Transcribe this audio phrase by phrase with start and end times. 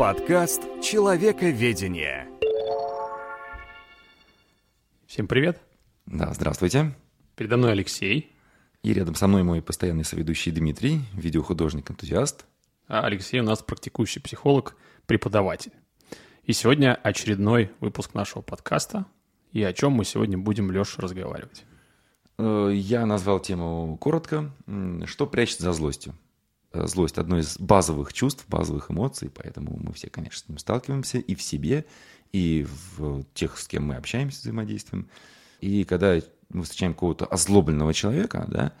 [0.00, 2.26] Подкаст «Человековедение».
[5.06, 5.60] Всем привет.
[6.06, 6.94] Да, здравствуйте.
[7.36, 8.32] Передо мной Алексей.
[8.82, 12.46] И рядом со мной мой постоянный соведущий Дмитрий, видеохудожник-энтузиаст.
[12.88, 14.74] А Алексей у нас практикующий психолог,
[15.04, 15.72] преподаватель.
[16.44, 19.04] И сегодня очередной выпуск нашего подкаста.
[19.52, 21.66] И о чем мы сегодня будем, Леша, разговаривать?
[22.38, 24.50] Э, я назвал тему коротко.
[25.04, 26.14] Что прячется за злостью?
[26.72, 31.18] Э, злость– одно из базовых чувств, базовых эмоций, поэтому мы все, конечно, с ним сталкиваемся
[31.18, 31.84] и в себе,
[32.32, 32.66] и
[32.96, 35.08] в тех, с кем мы общаемся, взаимодействуем.
[35.60, 38.72] И когда мы встречаем какого-то озлобленного человека, да,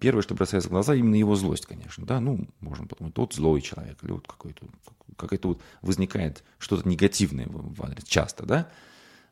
[0.00, 3.62] первое, что бросается в глаза, именно его злость, конечно, да, ну, можно подумать, тот злой
[3.62, 4.66] человек, или вот какой-то,
[5.16, 8.70] какое-то вот возникает что-то негативное в адрес, часто, да,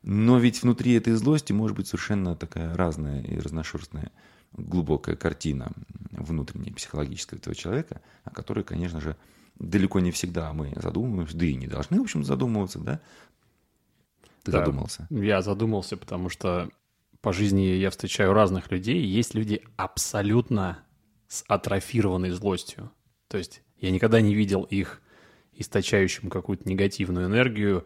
[0.01, 4.11] но ведь внутри этой злости может быть совершенно такая разная и разношерстная
[4.57, 5.71] глубокая картина
[6.11, 9.15] внутренняя, психологическая этого человека, о которой, конечно же,
[9.59, 12.99] далеко не всегда мы задумываемся, да и не должны, в общем, задумываться, да?
[14.43, 15.07] Ты да, задумался?
[15.09, 16.69] Я задумался, потому что
[17.21, 20.79] по жизни я встречаю разных людей, есть люди абсолютно
[21.27, 22.91] с атрофированной злостью.
[23.27, 25.01] То есть я никогда не видел их
[25.53, 27.85] источающим какую-то негативную энергию,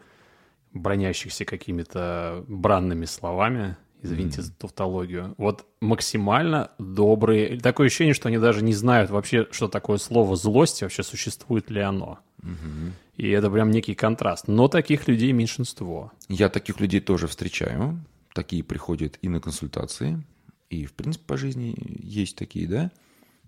[0.73, 4.43] бронящихся какими-то бранными словами, извините mm-hmm.
[4.43, 7.59] за тавтологию, вот максимально добрые.
[7.59, 11.81] Такое ощущение, что они даже не знают вообще, что такое слово злость, вообще существует ли
[11.81, 12.19] оно.
[12.41, 12.91] Mm-hmm.
[13.17, 14.47] И это прям некий контраст.
[14.47, 16.11] Но таких людей меньшинство.
[16.27, 18.03] Я таких людей тоже встречаю.
[18.33, 20.23] Такие приходят и на консультации,
[20.69, 22.91] и, в принципе, по жизни есть такие, да.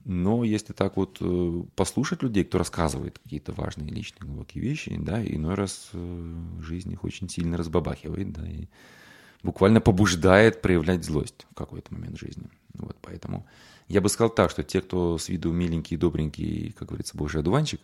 [0.05, 5.23] Но если так вот э, послушать людей, кто рассказывает какие-то важные личные глубокие вещи, да,
[5.25, 8.65] иной раз э, жизнь их очень сильно разбабахивает, да, и
[9.43, 12.49] буквально побуждает проявлять злость в какой-то момент жизни.
[12.73, 13.45] Вот поэтому
[13.87, 17.81] я бы сказал так, что те, кто с виду миленький, добренький, как говорится, божий одуванчик,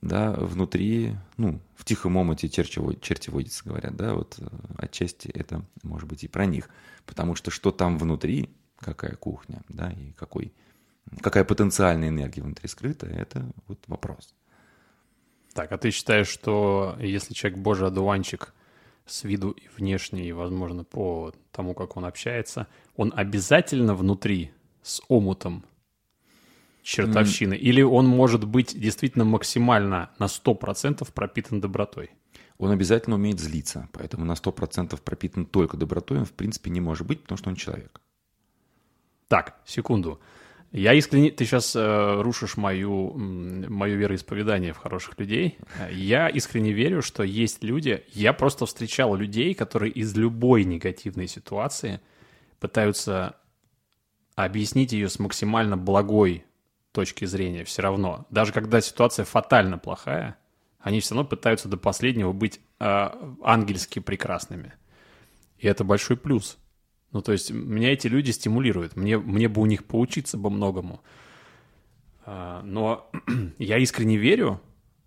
[0.00, 5.64] да, внутри, ну, в тихом омуте черти, черти водится, говорят, да, вот э, отчасти это
[5.82, 6.68] может быть и про них,
[7.06, 10.52] потому что что там внутри, какая кухня, да, и какой,
[11.20, 14.34] какая потенциальная энергия внутри скрыта, это вот вопрос.
[15.52, 18.54] Так, а ты считаешь, что если человек божий одуванчик
[19.08, 24.52] с виду и внешне, и, возможно, по тому, как он общается, он обязательно внутри
[24.82, 25.64] с омутом
[26.82, 27.54] чертовщины?
[27.54, 27.58] Mm.
[27.58, 32.10] Или он может быть действительно максимально на 100% пропитан добротой?
[32.58, 37.06] Он обязательно умеет злиться, поэтому на 100% пропитан только добротой он, в принципе, не может
[37.06, 38.00] быть, потому что он человек.
[39.28, 40.20] Так, секунду.
[40.70, 41.30] Я искренне...
[41.30, 45.58] Ты сейчас э, рушишь мою, мое вероисповедание в хороших людей.
[45.90, 48.04] Я искренне верю, что есть люди...
[48.12, 52.00] Я просто встречал людей, которые из любой негативной ситуации
[52.60, 53.36] пытаются
[54.34, 56.44] объяснить ее с максимально благой
[56.92, 58.26] точки зрения все равно.
[58.30, 60.36] Даже когда ситуация фатально плохая,
[60.80, 63.08] они все равно пытаются до последнего быть э,
[63.42, 64.74] ангельски прекрасными.
[65.58, 66.58] И это большой плюс.
[67.12, 68.96] Ну, то есть меня эти люди стимулируют.
[68.96, 71.00] Мне, мне бы у них поучиться бы многому.
[72.24, 73.10] А, но
[73.58, 74.60] я искренне верю,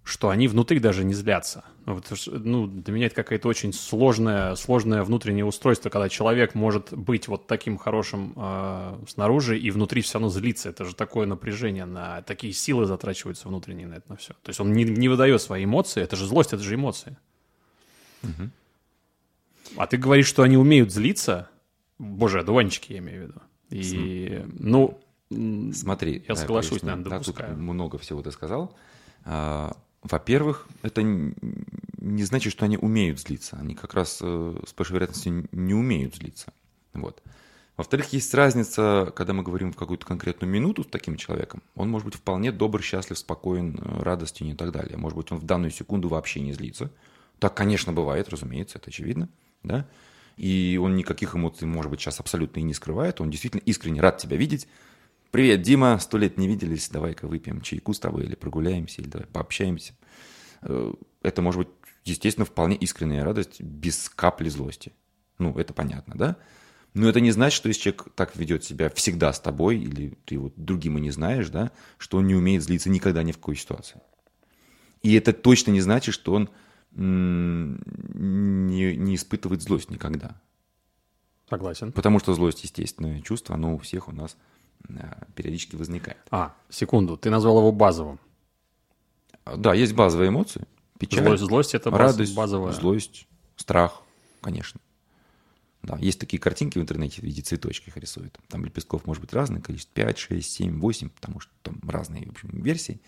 [0.03, 1.63] что они внутри даже не злятся.
[1.85, 7.27] Ну, ну, для меня это какое-то очень сложное, сложное внутреннее устройство, когда человек может быть
[7.27, 10.69] вот таким хорошим э, снаружи и внутри все равно злиться.
[10.69, 14.33] Это же такое напряжение, на такие силы затрачиваются внутренние на это на все.
[14.33, 17.15] То есть он не, не выдает свои эмоции, это же злость, это же эмоции.
[18.23, 18.49] Угу.
[19.77, 21.50] А ты говоришь, что они умеют злиться,
[22.01, 23.41] Боже, одуванчики я имею в виду.
[23.69, 24.99] И, ну,
[25.73, 27.49] Смотри, я соглашусь, наверное, допускаю.
[27.51, 28.75] Да, тут много всего ты сказал.
[29.23, 33.57] А, во-первых, это не значит, что они умеют злиться.
[33.57, 36.51] Они как раз э, с большой вероятностью не умеют злиться.
[36.93, 37.23] Вот.
[37.77, 41.63] Во-вторых, есть разница, когда мы говорим в какую-то конкретную минуту с таким человеком.
[41.75, 44.97] Он может быть вполне добр, счастлив, спокоен, э, радостен и так далее.
[44.97, 46.91] Может быть, он в данную секунду вообще не злится.
[47.39, 49.29] Так, конечно, бывает, разумеется, это очевидно.
[49.63, 49.87] Да?
[50.37, 53.21] И он никаких эмоций, может быть, сейчас абсолютно и не скрывает.
[53.21, 54.67] Он действительно искренне рад тебя видеть.
[55.31, 59.27] Привет, Дима, сто лет не виделись, давай-ка выпьем чайку с тобой или прогуляемся, или давай
[59.27, 59.93] пообщаемся.
[60.61, 60.93] Э,
[61.23, 61.69] это может быть,
[62.03, 64.91] естественно, вполне искренняя радость, без капли злости.
[65.37, 66.37] Ну, это понятно, да?
[66.93, 70.37] Но это не значит, что если человек так ведет себя всегда с тобой, или ты
[70.37, 73.55] вот другим и не знаешь, да, что он не умеет злиться никогда ни в какой
[73.55, 74.01] ситуации.
[75.01, 76.49] И это точно не значит, что он
[76.93, 80.35] не, не испытывать злость никогда.
[81.49, 81.91] Согласен.
[81.91, 84.37] Потому что злость, естественное чувство, оно у всех у нас
[84.87, 84.93] э,
[85.35, 86.19] периодически возникает.
[86.29, 88.19] А, секунду, ты назвал его базовым.
[89.45, 90.65] Да, есть базовые эмоции.
[90.97, 92.73] Печаль, злость, злость это баз, радость, базовая.
[92.73, 94.01] Злость, страх,
[94.39, 94.79] конечно.
[95.83, 98.37] Да, есть такие картинки в интернете в виде цветочков их рисуют.
[98.47, 102.31] Там лепестков может быть разное количество, 5, 6, 7, 8, потому что там разные в
[102.31, 103.01] общем, версии.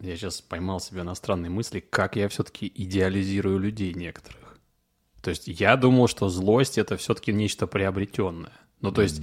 [0.00, 4.58] Я сейчас поймал себя на странной мысли, как я все-таки идеализирую людей некоторых.
[5.22, 8.52] То есть я думал, что злость это все-таки нечто приобретенное.
[8.80, 9.22] Ну, то есть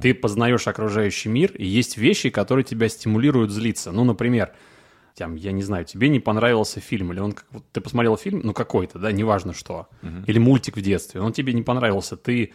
[0.00, 3.92] ты познаешь окружающий мир, и есть вещи, которые тебя стимулируют злиться.
[3.92, 4.54] Ну, например,
[5.14, 8.54] там, я не знаю, тебе не понравился фильм, или он, вот ты посмотрел фильм, ну,
[8.54, 10.24] какой-то, да, неважно что, uh-huh.
[10.26, 12.54] или мультик в детстве, он тебе не понравился, ты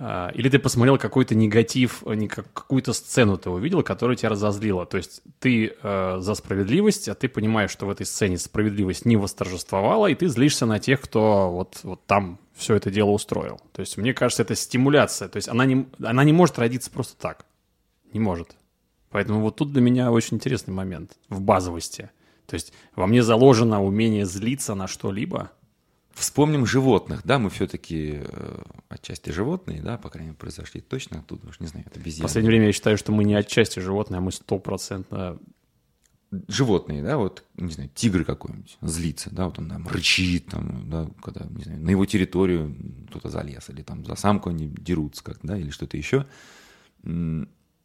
[0.00, 4.86] или ты посмотрел какой-то негатив, э, какую-то сцену ты увидел, которая тебя разозлила.
[4.86, 9.16] То есть ты э, за справедливость, а ты понимаешь, что в этой сцене справедливость не
[9.16, 13.60] восторжествовала, и ты злишься на тех, кто вот, вот там все это дело устроил.
[13.72, 15.28] То есть мне кажется, это стимуляция.
[15.28, 17.44] То есть она не, она не может родиться просто так.
[18.12, 18.56] Не может.
[19.10, 22.10] Поэтому вот тут для меня очень интересный момент в базовости.
[22.46, 25.50] То есть во мне заложено умение злиться на что-либо–
[26.18, 31.48] Вспомним животных, да, мы все-таки э, отчасти животные, да, по крайней мере, произошли точно оттуда,
[31.48, 32.24] уж не знаю, это обезьяны.
[32.24, 35.38] В последнее время я считаю, что мы не отчасти животные, а мы стопроцентно...
[36.46, 41.08] Животные, да, вот, не знаю, тигр какой-нибудь злится, да, вот он там рычит, там, да,
[41.22, 42.76] когда, не знаю, на его территорию
[43.08, 46.26] кто-то залез, или там за самку они дерутся как да, или что-то еще.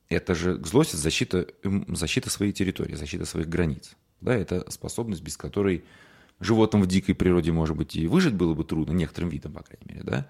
[0.09, 1.47] Это же злость– защита,
[1.87, 5.85] защита своей территории, защита своих границ, да, это способность, без которой
[6.39, 9.85] животным в дикой природе, может быть, и выжить было бы трудно, некоторым видам, по крайней
[9.85, 10.27] мере, да,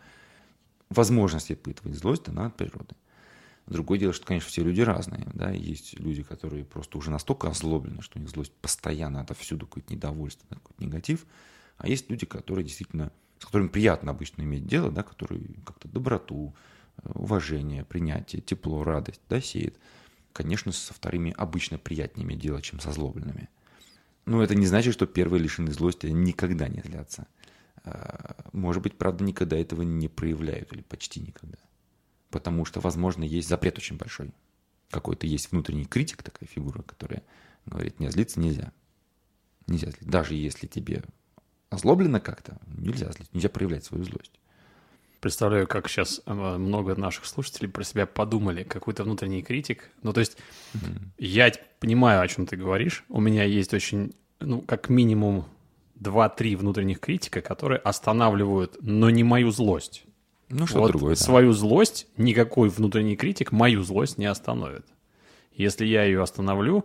[0.89, 2.95] возможность испытывать злость дана от природы.
[3.65, 8.01] Другое дело, что, конечно, все люди разные, да, есть люди, которые просто уже настолько озлоблены,
[8.01, 11.25] что у них злость постоянно отовсюду, какое-то недовольство, какой-то негатив,
[11.77, 16.53] а есть люди, которые действительно, с которыми приятно обычно иметь дело, да, которые как-то доброту,
[17.03, 19.77] уважение, принятие, тепло, радость, да, сеет.
[20.33, 23.49] Конечно, со вторыми обычно приятнее иметь дело, чем со злобленными.
[24.25, 27.27] Ну, это не значит, что первые лишены злости никогда не злятся.
[27.83, 31.57] А, может быть, правда, никогда этого не проявляют, или почти никогда.
[32.29, 34.31] Потому что, возможно, есть запрет очень большой.
[34.89, 37.23] Какой-то есть внутренний критик, такая фигура, которая
[37.65, 38.71] говорит, не злиться нельзя.
[39.67, 40.09] Нельзя злиться.
[40.09, 41.03] Даже если тебе
[41.69, 44.39] озлоблено как-то, нельзя злиться, нельзя проявлять свою злость.
[45.23, 49.89] Представляю, как сейчас э, много наших слушателей про себя подумали, какой-то внутренний критик.
[50.01, 50.35] Ну, то есть
[50.73, 50.97] mm-hmm.
[51.17, 51.49] я
[51.79, 53.05] понимаю, о чем ты говоришь.
[53.07, 55.45] У меня есть очень, ну, как минимум
[56.01, 60.03] 2-3 внутренних критика, которые останавливают, но не мою злость.
[60.49, 61.15] Ну, что вот другое.
[61.15, 61.21] Да.
[61.23, 64.85] Свою злость никакой внутренний критик мою злость не остановит.
[65.53, 66.83] Если я ее остановлю,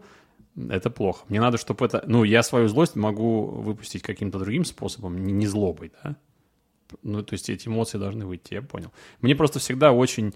[0.54, 1.24] это плохо.
[1.28, 2.04] Мне надо, чтобы это...
[2.06, 6.14] Ну, я свою злость могу выпустить каким-то другим способом, не, не злобой, да?
[7.02, 8.92] Ну, то есть эти эмоции должны выйти, я понял.
[9.20, 10.34] Мне просто всегда очень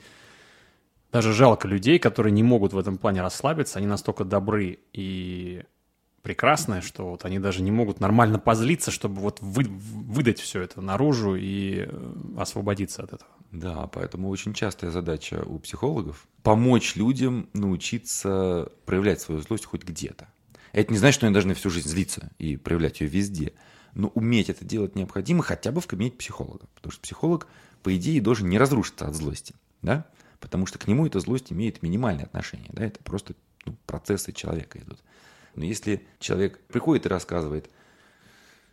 [1.13, 3.79] даже жалко людей, которые не могут в этом плане расслабиться.
[3.79, 5.63] Они настолько добры и
[6.23, 10.81] прекрасные, что вот они даже не могут нормально позлиться, чтобы вот вы, выдать все это
[10.81, 13.31] наружу и э, освободиться от этого.
[13.51, 20.29] Да, поэтому очень частая задача у психологов– помочь людям научиться проявлять свою злость хоть где-то.
[20.73, 23.53] Это не значит, что они должны всю жизнь злиться и проявлять ее везде–
[23.95, 26.67] но уметь это делать необходимо хотя бы в кабинете психолога.
[26.75, 27.47] Потому что психолог,
[27.83, 29.55] по идее, должен не разрушиться от злости.
[29.83, 30.07] Да?
[30.41, 32.71] Потому что к нему эта злость имеет минимальное отношение.
[32.73, 32.85] Да?
[32.85, 33.35] Это просто
[33.67, 34.99] ну, процессы человека идут.
[35.55, 37.69] Но если человек приходит и рассказывает,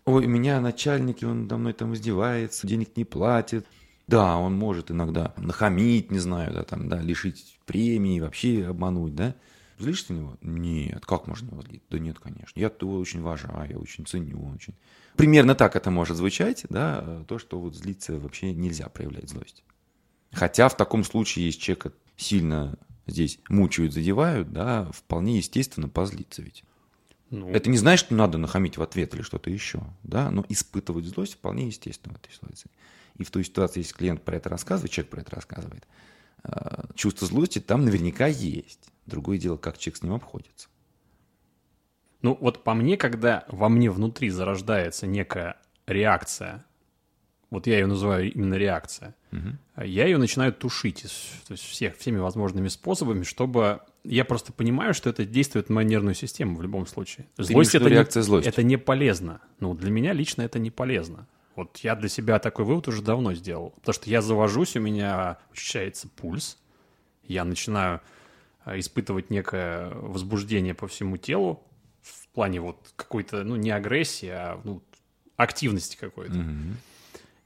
[0.06, 3.65] ой, у меня начальник, и он до мной там издевается, денег не платит,
[4.07, 9.36] да, он может иногда нахамить, не знаю, да, там, да, лишить премии, вообще обмануть, да,
[9.80, 10.38] Злишься на него?
[10.42, 11.06] Нет.
[11.06, 11.84] Как можно его злить?
[11.90, 12.60] Да нет, конечно.
[12.60, 14.53] Я его очень уважаю, я очень ценю.
[14.53, 14.75] Очень...
[15.15, 19.63] Примерно так это может звучать, да, то, что вот злиться вообще нельзя проявлять злость.
[20.32, 22.77] Хотя в таком случае, если человека сильно
[23.08, 26.63] здесь мучают, задевают, да, вполне естественно позлиться ведь.
[27.30, 27.50] Ну...
[27.50, 31.36] Это не значит, что надо нахамить в ответ или что-то еще, да, но испытывать злость
[31.36, 32.70] вполне естественно в этой ситуации.
[33.18, 35.88] И в той ситуации, если клиент про это рассказывает, человек про это рассказывает,
[36.44, 38.89] э, чувство злости там наверняка есть.
[39.10, 40.70] Другое дело, как человек с ним обходится.
[42.22, 46.66] Ну вот по мне, когда во мне внутри зарождается некая реакция,
[47.50, 49.58] вот я ее называю именно реакция, угу.
[49.84, 51.06] я ее начинаю тушить
[51.48, 55.88] то есть всех, всеми возможными способами, чтобы я просто понимаю, что это действует на мою
[55.88, 57.28] нервную систему в любом случае.
[57.38, 58.48] Злость это реакция не, злости.
[58.48, 59.42] Это не полезно.
[59.60, 61.28] Ну, для меня лично это не полезно.
[61.56, 63.72] Вот я для себя такой вывод уже давно сделал.
[63.72, 66.58] Потому что я завожусь, у меня учащается пульс,
[67.24, 68.01] я начинаю
[68.78, 71.64] испытывать некое возбуждение по всему телу
[72.02, 74.84] в плане вот какой-то, ну, не агрессии, а ну,
[75.36, 76.34] активности какой-то.
[76.34, 76.74] Mm-hmm.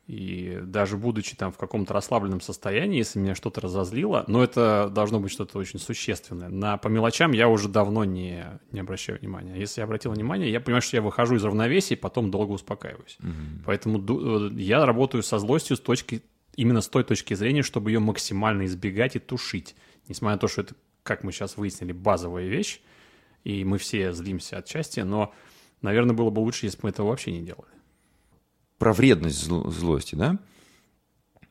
[0.08, 5.22] И даже будучи там в каком-то расслабленном состоянии, если меня что-то разозлило, но это должно
[5.22, 6.50] быть что-то очень существенное.
[6.50, 9.56] На, по мелочам я уже давно не, не обращаю внимания.
[9.58, 13.18] Если я обратил внимание, я понимаю, что я выхожу из равновесия и потом долго успокаиваюсь.
[13.22, 13.63] Mm-hmm.
[13.65, 16.22] Поэтому э, я работаю со злостью с точки,
[16.58, 19.74] именно с той точки зрения, чтобы ее максимально избегать и тушить.
[20.10, 22.81] Несмотря на то, что это как мы сейчас выяснили, базовая вещь.
[23.43, 25.33] и мы все злимся от счастья, но,
[25.81, 27.74] наверное, было бы лучше, если бы мы этого вообще не делали.
[28.77, 30.39] Про вредность зл- злости, да?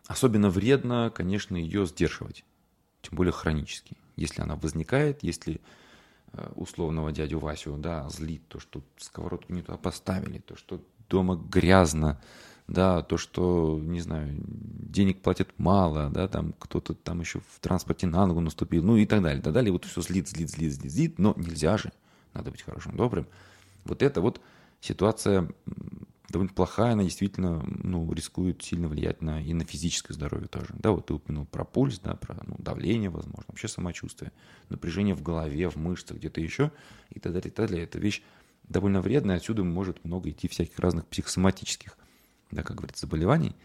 [0.06, 2.44] Особенно вредно, конечно, ее сдерживать,
[3.02, 3.96] тем более хронически.
[4.16, 5.60] Если она возникает, если
[6.32, 11.36] э, условного дядю Васю, да, злит то, что сковородку не туда поставили, то, что дома
[11.36, 12.20] грязно,
[12.68, 18.06] да, то, что, не знаю, денег платят мало, да, там кто-то там еще в транспорте
[18.06, 19.72] на ногу наступил, ну и так далее, и так далее.
[19.72, 21.92] Вот все злит, злит, злит, злит, злит, но нельзя же,
[22.34, 23.26] надо быть хорошим, добрым.
[23.84, 24.40] Вот это вот
[24.80, 25.48] ситуация
[26.28, 30.68] довольно плохая, она действительно ну, рискует сильно влиять на, и на физическое здоровье тоже.
[30.78, 34.32] Да, вот ты упомянул про пульс, да, про ну, давление, возможно, вообще самочувствие,
[34.70, 36.72] напряжение в голове, в мышцах, где-то еще
[37.10, 37.84] и так далее, и так далее.
[37.84, 38.22] Это вещь
[38.68, 41.96] довольно вредная, отсюда может много идти всяких разных психосоматических
[42.52, 43.56] да, как говорится, заболеваний,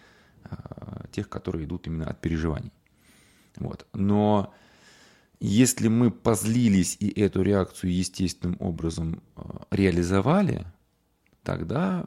[0.43, 2.71] а, тех, которые идут именно от переживаний.
[3.57, 3.85] Вот.
[3.93, 4.53] Но
[5.39, 10.65] если мы позлились и эту реакцию естественным образом а, реализовали,
[11.43, 12.05] тогда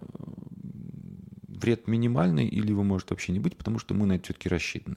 [1.49, 4.97] вред минимальный или его может вообще не быть, потому что мы на это все-таки рассчитаны.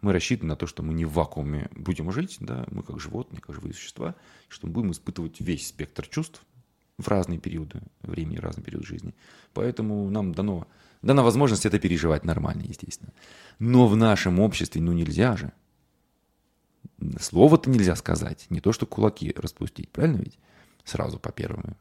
[0.00, 3.40] Мы рассчитаны на то, что мы не в вакууме будем жить, да, мы как животные,
[3.40, 4.14] как живые существа,
[4.48, 6.42] что мы будем испытывать весь спектр чувств
[6.98, 9.14] в разные периоды времени, разные периоды жизни.
[9.54, 10.68] Поэтому нам дано
[11.02, 13.12] дана возможность это переживать нормально, естественно.
[13.58, 15.52] Но в нашем обществе, ну нельзя же.
[17.20, 20.38] Слово-то нельзя сказать, не то что кулаки распустить, правильно ведь?
[20.84, 21.76] Сразу по первому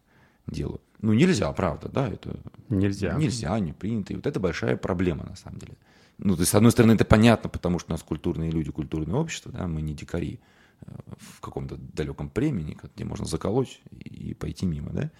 [0.47, 0.81] делу.
[1.01, 2.39] Ну нельзя, правда, да, это...
[2.69, 3.13] Нельзя.
[3.13, 4.13] Нельзя, не принято.
[4.13, 5.77] И вот это большая проблема на самом деле.
[6.17, 9.15] Ну, то есть, с одной стороны, это понятно, потому что у нас культурные люди, культурное
[9.15, 10.39] общество, да, мы не дикари
[10.81, 15.11] э, в каком-то далеком племени, где можно заколоть и пойти мимо, да,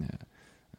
[0.00, 0.04] э,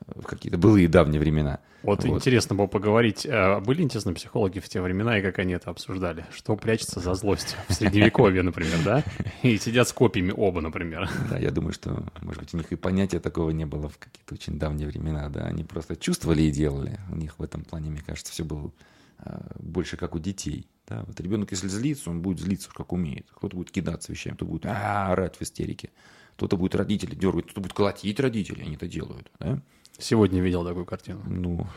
[0.08, 1.60] в какие-то былые давние времена.
[1.82, 5.54] Вот, вот интересно было поговорить, а были интересно психологи в те времена и как они
[5.54, 6.26] это обсуждали?
[6.34, 9.04] Что прячется за злость в средневековье, например, да?
[9.42, 11.10] И сидят с копьями оба, например.
[11.30, 14.36] Да, я думаю, что, может быть, у них и понятия такого не было в какие-то
[14.36, 17.00] очень давние времена, да, они просто чувствовали и делали.
[17.12, 18.72] У них в этом плане, мне кажется, все было
[19.20, 20.68] а, больше как у детей.
[20.88, 23.28] Да, вот ребенок, если злится, он будет злиться, как умеет.
[23.36, 25.90] Кто-то будет кидаться вещами, кто-то будет орать в истерике.
[26.36, 29.32] Кто-то будет родители дергать, кто-то будет колотить родителей, они это делают.
[29.40, 29.62] Да?
[29.98, 31.22] Сегодня видел такую картину.
[31.26, 31.68] Ну,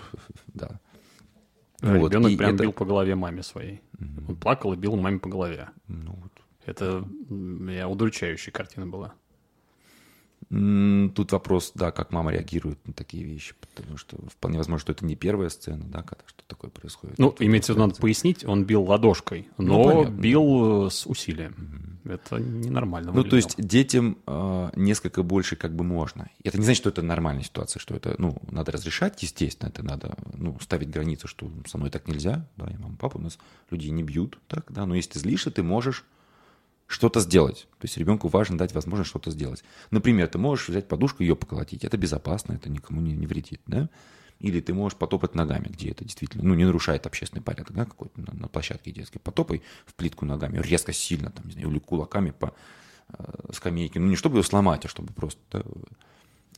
[0.49, 0.81] да.
[1.81, 2.11] Вот.
[2.11, 2.63] Ребенок прям это...
[2.63, 3.83] бил по голове маме своей.
[4.01, 4.31] Угу.
[4.31, 5.69] Он плакал и бил маме по голове.
[5.89, 6.33] Ну, вот.
[6.65, 9.15] Это меня удручающая картина была.
[10.49, 15.05] Тут вопрос, да, как мама реагирует на такие вещи, потому что вполне возможно, что это
[15.05, 17.19] не первая сцена, да, когда что такое происходит.
[17.19, 21.55] Ну, имеется в виду, надо пояснить, он бил ладошкой, но ну, бил с усилием.
[22.05, 22.13] Угу.
[22.13, 23.11] Это ненормально.
[23.13, 26.31] Ну, то есть детям э, несколько больше как бы можно.
[26.45, 30.15] Это не значит, что это нормальная ситуация, что это, ну, надо разрешать, естественно, это надо,
[30.35, 33.39] ну, ставить границы, что со мной так нельзя, да, и мама, папа, у нас
[33.71, 36.05] людей не бьют, так, да, но если ты злишься, ты можешь
[36.87, 37.67] что-то сделать.
[37.79, 39.65] То есть ребенку важно дать возможность что-то сделать.
[39.91, 41.85] Например, ты можешь взять подушку и ее поколотить.
[41.85, 43.61] Это безопасно, это никому не, не вредит.
[43.67, 43.89] Да?
[44.41, 48.21] Или ты можешь потопать ногами, где это действительно, ну, не нарушает общественный порядок, да, какой-то
[48.21, 49.19] на, на площадке детской.
[49.19, 52.55] Потопай в плитку ногами, резко, сильно, там, не знаю, или кулаками по
[53.09, 53.99] э, скамейке.
[53.99, 55.63] Ну, не чтобы ее сломать, а чтобы просто, да,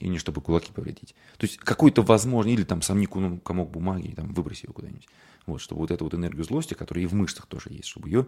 [0.00, 1.14] и не чтобы кулаки повредить.
[1.36, 5.08] То есть какой-то возможный, или там сомни ну, комок бумаги, и там выброси его куда-нибудь.
[5.46, 8.26] Вот, чтобы вот эту вот энергию злости, которая и в мышцах тоже есть, чтобы ее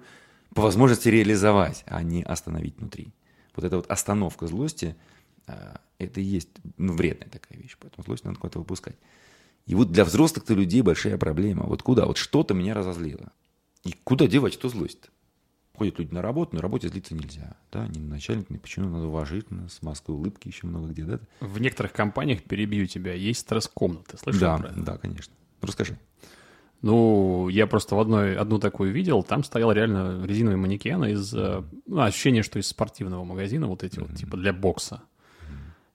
[0.55, 3.13] по возможности реализовать, а не остановить внутри.
[3.55, 4.97] Вот эта вот остановка злости,
[5.47, 8.97] а, это и есть ну, вредная такая вещь, поэтому злость надо куда-то выпускать.
[9.67, 11.65] И вот для взрослых-то людей большая проблема.
[11.65, 12.07] Вот куда?
[12.07, 13.33] Вот что-то меня разозлило.
[13.85, 15.11] И куда девать эту злость?
[15.77, 17.57] Ходят люди на работу, на работе злиться нельзя.
[17.73, 21.21] Да, ни на начальника, ни почему, надо уважительно, с маской улыбки еще много где, да?
[21.41, 24.19] В некоторых компаниях, перебью тебя, есть стресс-комнаты.
[24.19, 24.81] Слышал да, про это?
[24.81, 25.33] Да, конечно.
[25.63, 25.99] Расскажи.
[26.83, 31.35] Ну, я просто в одной, одну такую видел, там стоял реально резиновый манекен из...
[31.35, 34.09] Э, ну, ощущение, что из спортивного магазина, вот эти mm-hmm.
[34.09, 35.03] вот, типа для бокса.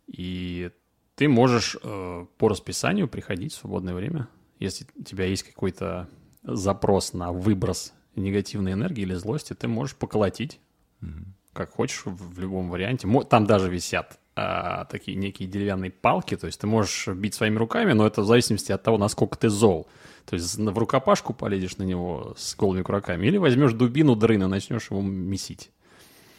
[0.07, 0.69] И
[1.15, 4.27] ты можешь э, по расписанию приходить в свободное время,
[4.59, 6.07] если у тебя есть какой-то
[6.43, 10.59] запрос на выброс негативной энергии или злости, ты можешь поколотить,
[11.01, 11.25] mm-hmm.
[11.53, 13.07] как хочешь, в любом варианте.
[13.27, 17.93] Там даже висят а, такие некие деревянные палки, то есть ты можешь бить своими руками,
[17.93, 19.87] но это в зависимости от того, насколько ты зол.
[20.25, 24.89] То есть в рукопашку полезешь на него с голыми кураками или возьмешь дубину дрына, начнешь
[24.89, 25.71] его месить.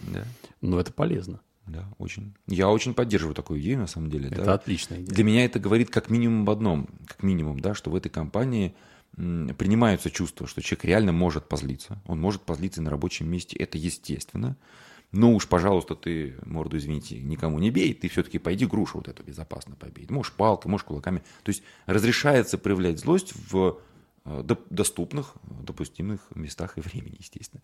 [0.00, 0.24] Да.
[0.60, 1.40] Но это полезно.
[1.66, 2.34] Да, очень.
[2.46, 4.28] Я очень поддерживаю такую идею, на самом деле.
[4.28, 4.54] Это да.
[4.54, 5.14] отличная идея.
[5.14, 8.74] Для меня это говорит как минимум об одном, как минимум, да, что в этой компании
[9.16, 12.00] принимаются чувства, что человек реально может позлиться.
[12.06, 14.56] Он может позлиться на рабочем месте, это естественно.
[15.12, 19.22] Но уж, пожалуйста, ты морду, извините, никому не бей, ты все-таки пойди грушу вот эту
[19.22, 20.06] безопасно побей.
[20.10, 21.22] Можешь палкой, можешь кулаками.
[21.42, 23.78] То есть разрешается проявлять злость в
[24.24, 27.62] э, доступных, допустимых местах и времени, естественно.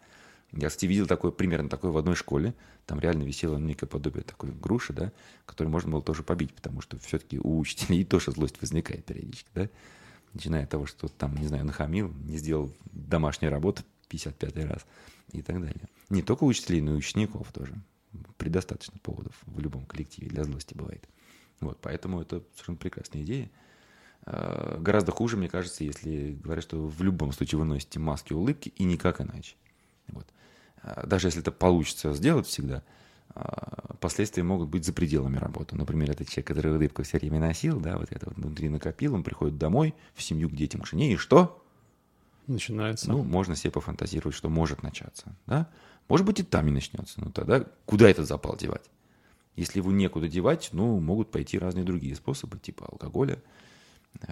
[0.52, 2.54] Я, кстати, видел такое, примерно такое в одной школе.
[2.86, 5.10] Там реально висело некое подобие такой груши, да,
[5.46, 9.68] которую можно было тоже побить, потому что все-таки у учителей тоже злость возникает периодически, да.
[10.34, 14.86] Начиная от того, что там, не знаю, нахамил, не сделал домашнюю работу 55 раз
[15.32, 15.88] и так далее.
[16.10, 17.74] Не только учителей, но и учеников тоже.
[18.36, 21.08] Предостаточно поводов в любом коллективе для злости бывает.
[21.60, 23.50] Вот, поэтому это совершенно прекрасная идея.
[24.24, 28.72] А, гораздо хуже, мне кажется, если говорят, что в любом случае вы носите маски улыбки
[28.76, 29.56] и никак иначе.
[30.08, 30.26] Вот.
[30.82, 32.82] А, даже если это получится сделать всегда,
[33.34, 35.76] а, последствия могут быть за пределами работы.
[35.76, 39.22] Например, этот человек, который улыбку все время носил, да, вот это вот внутри накопил, он
[39.22, 41.61] приходит домой, в семью к детям, к жене, и что?
[42.46, 43.10] Начинается.
[43.10, 45.68] Ну, можно себе пофантазировать, что может начаться, да?
[46.08, 47.20] Может быть, и там и начнется.
[47.20, 48.90] Ну, тогда куда этот запал девать?
[49.56, 53.38] Если его некуда девать, ну, могут пойти разные другие способы, типа алкоголя,
[54.20, 54.26] э,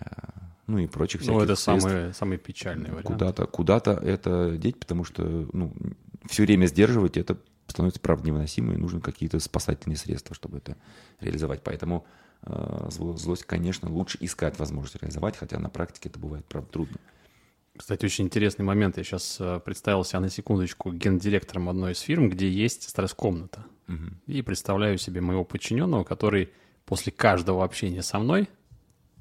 [0.67, 3.07] ну и прочих Ну, это самый, самый печальный вариант.
[3.07, 5.73] Куда-то, куда-то это деть, потому что, ну,
[6.29, 10.77] все время сдерживать это становится, правда, невыносимо, и нужны какие-то спасательные средства, чтобы это
[11.21, 11.63] реализовать.
[11.63, 12.07] Поэтому
[12.43, 16.97] э, злость, конечно, лучше искать возможность реализовать, хотя на практике это бывает, правда, трудно.
[17.77, 18.99] Кстати, очень интересный момент.
[18.99, 23.65] Я сейчас э, представил себя на секундочку гендиректором одной из фирм, где есть стресс-комната.
[23.89, 24.33] Угу.
[24.33, 26.51] И представляю себе моего подчиненного, который
[26.85, 28.49] после каждого общения со мной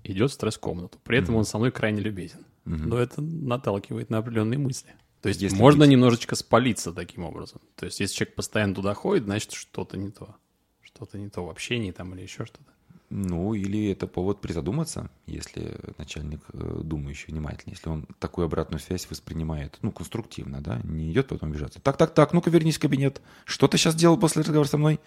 [0.03, 0.99] идет в стресс-комнату.
[1.03, 1.39] При этом угу.
[1.39, 2.45] он со мной крайне любезен.
[2.65, 2.75] Угу.
[2.75, 4.93] Но это наталкивает на определенные мысли.
[5.21, 5.89] То есть если можно быть...
[5.89, 7.61] немножечко спалиться таким образом.
[7.75, 10.35] То есть если человек постоянно туда ходит, значит что-то не то.
[10.81, 12.71] Что-то не то в общении там или еще что-то.
[13.09, 19.09] Ну, или это повод призадуматься, если начальник э, думающий внимательно, если он такую обратную связь
[19.09, 21.81] воспринимает, ну, конструктивно, да, не идет потом обижаться.
[21.81, 23.21] Так, так, так, ну-ка вернись в кабинет.
[23.45, 24.99] Что ты сейчас делал после разговора со мной?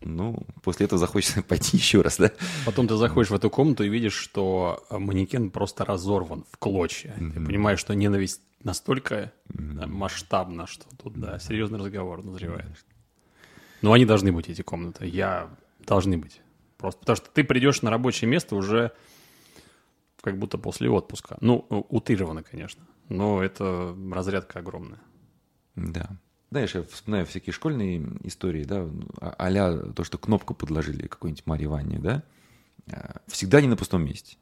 [0.00, 2.32] Ну, после этого захочется пойти еще раз, да?
[2.64, 7.14] Потом ты заходишь в эту комнату и видишь, что манекен просто разорван в клочья.
[7.16, 7.32] Mm-hmm.
[7.32, 12.66] Ты понимаешь, что ненависть настолько да, масштабно, что тут, да, серьезный разговор назревает.
[13.82, 15.06] Но они должны быть, эти комнаты.
[15.06, 15.48] Я...
[15.86, 16.40] Должны быть.
[16.76, 18.92] Просто потому что ты придешь на рабочее место уже
[20.20, 21.36] как будто после отпуска.
[21.40, 22.82] Ну, утрированно, конечно.
[23.08, 25.00] Но это разрядка огромная.
[25.76, 26.18] Да.
[26.50, 28.88] Знаешь, я вспоминаю всякие школьные истории, да,
[29.20, 32.22] а то, что кнопку подложили какой-нибудь Марье Ванне, да,
[32.90, 34.36] а, всегда не на пустом месте.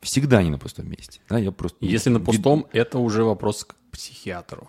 [0.00, 1.20] Всегда не на пустом месте.
[1.28, 1.84] Да, я просто...
[1.84, 4.68] Если на пустом, это уже вопрос к психиатру.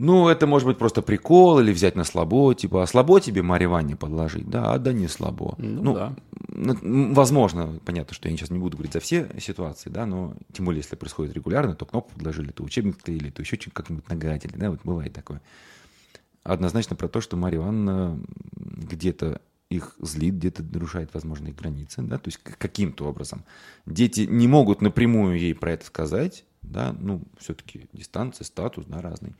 [0.00, 3.68] Ну, это может быть просто прикол или взять на слабо, типа, а слабо тебе Марья
[3.68, 4.48] Ванне подложить?
[4.48, 5.54] Да, да не слабо.
[5.58, 6.16] Ну, ну да.
[7.12, 10.80] Возможно, понятно, что я сейчас не буду говорить за все ситуации, да, но тем более,
[10.80, 14.80] если происходит регулярно, то кнопку подложили, то учебник или то еще как-нибудь нагадили, да, вот
[14.84, 15.42] бывает такое.
[16.44, 18.18] Однозначно про то, что Марья Ивановна
[18.56, 23.44] где-то их злит, где-то нарушает, возможно, их границы, да, то есть каким-то образом.
[23.84, 29.34] Дети не могут напрямую ей про это сказать, да, ну, все-таки дистанция, статус, да, разный,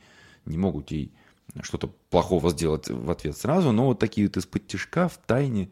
[0.45, 1.13] не могут ей
[1.61, 5.69] что-то плохого сделать в ответ сразу, но вот такие вот из-под тяжка, в тайне,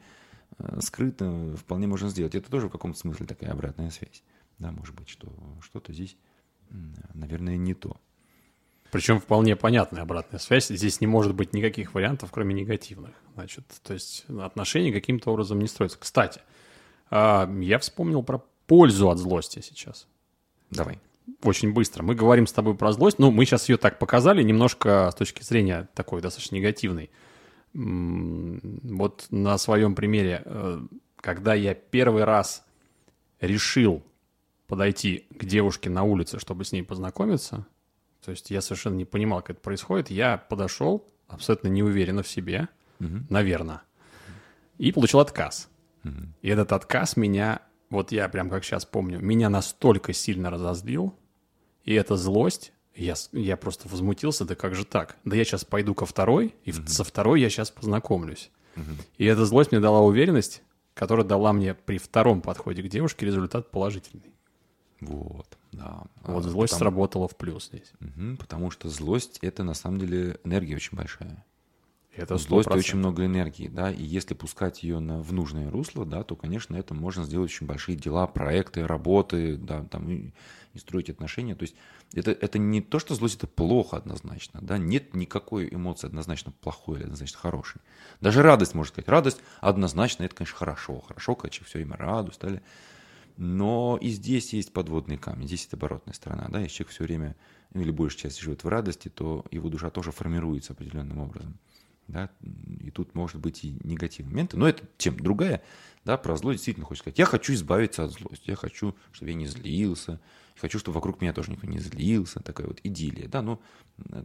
[0.57, 2.35] э, скрыто вполне можно сделать.
[2.35, 4.23] Это тоже в каком-то смысле такая обратная связь.
[4.57, 6.17] Да, может быть, что что-то здесь,
[7.13, 7.97] наверное, не то.
[8.91, 10.67] Причем вполне понятная обратная связь.
[10.67, 13.11] Здесь не может быть никаких вариантов, кроме негативных.
[13.35, 15.99] Значит, то есть отношения каким-то образом не строятся.
[15.99, 16.41] Кстати,
[17.11, 20.07] а, я вспомнил про пользу от злости сейчас.
[20.71, 20.99] Давай.
[21.43, 22.03] Очень быстро.
[22.03, 23.19] Мы говорим с тобой про злость.
[23.19, 27.09] Ну, мы сейчас ее так показали, немножко с точки зрения такой достаточно негативной.
[27.73, 30.81] Вот на своем примере, э,
[31.17, 32.65] когда я первый раз
[33.39, 34.03] решил
[34.67, 37.67] подойти к девушке на улице, чтобы с ней познакомиться,
[38.23, 40.09] то есть я совершенно не понимал, как это происходит.
[40.09, 42.67] Я подошел, абсолютно неуверенно в себе,
[42.99, 43.19] угу.
[43.29, 43.81] наверное,
[44.77, 45.69] и получил отказ.
[46.03, 46.13] Угу.
[46.41, 51.15] И этот отказ меня, вот я прям как сейчас помню, меня настолько сильно разозлил,
[51.83, 55.17] и эта злость, я, я просто возмутился, да как же так?
[55.25, 56.87] Да я сейчас пойду ко второй, и угу.
[56.87, 58.51] со второй я сейчас познакомлюсь.
[58.75, 58.85] Угу.
[59.17, 60.61] И эта злость мне дала уверенность,
[60.93, 64.33] которая дала мне при втором подходе к девушке результат положительный.
[65.01, 66.03] Вот, да.
[66.23, 66.91] Вот а, злость потому...
[66.91, 67.91] сработала в плюс здесь.
[68.01, 71.45] Угу, потому что злость это на самом деле энергия очень большая.
[72.15, 72.37] Это 100%.
[72.37, 76.35] злость очень много энергии, да, и если пускать ее на, в нужное русло, да, то,
[76.35, 80.33] конечно, это можно сделать очень большие дела, проекты, работы, да, там, и,
[80.73, 81.55] и строить отношения.
[81.55, 81.75] То есть
[82.13, 86.97] это, это не то, что злость это плохо однозначно, да, нет никакой эмоции однозначно плохой
[86.97, 87.81] или однозначно хорошей.
[88.21, 92.61] Даже радость, можно сказать, радость однозначно, это, конечно, хорошо, хорошо, когда все время радуюсь, далее.
[93.37, 96.47] Но и здесь есть подводный камень, здесь это оборотная сторона.
[96.49, 96.59] Да?
[96.59, 97.35] Если человек все время,
[97.73, 101.57] ну, или большая часть живет в радости, то его душа тоже формируется определенным образом.
[102.09, 102.29] Да?
[102.79, 104.57] И тут может быть и негативные моменты.
[104.57, 105.61] Но это тем другая.
[106.05, 107.19] Да, про злость действительно хочется сказать.
[107.19, 108.49] Я хочу избавиться от злости.
[108.49, 110.19] Я хочу, чтобы я не злился.
[110.57, 112.39] Хочу, чтобы вокруг меня тоже никто не злился.
[112.39, 113.27] Такая вот идиллия.
[113.27, 113.61] Да, но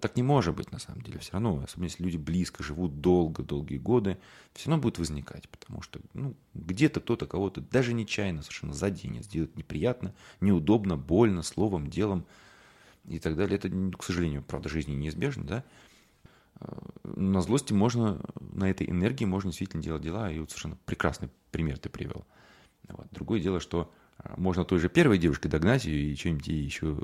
[0.01, 1.19] так не может быть на самом деле.
[1.19, 4.17] Все равно, особенно если люди близко живут долго, долгие годы,
[4.55, 5.47] все равно будет возникать.
[5.51, 9.27] Потому что ну, где-то кто-то кого-то даже нечаянно совершенно заденет.
[9.27, 12.25] Сделает неприятно, неудобно, больно, словом, делом
[13.07, 13.57] и так далее.
[13.59, 13.69] Это,
[13.99, 15.65] к сожалению, правда, жизни неизбежно, да
[17.05, 21.79] на злости можно, на этой энергии можно действительно делать дела, и вот совершенно прекрасный пример
[21.79, 22.25] ты привел.
[22.89, 23.07] Вот.
[23.11, 26.99] Другое дело, что а, можно той же первой девушке догнать ее и что-нибудь ей еще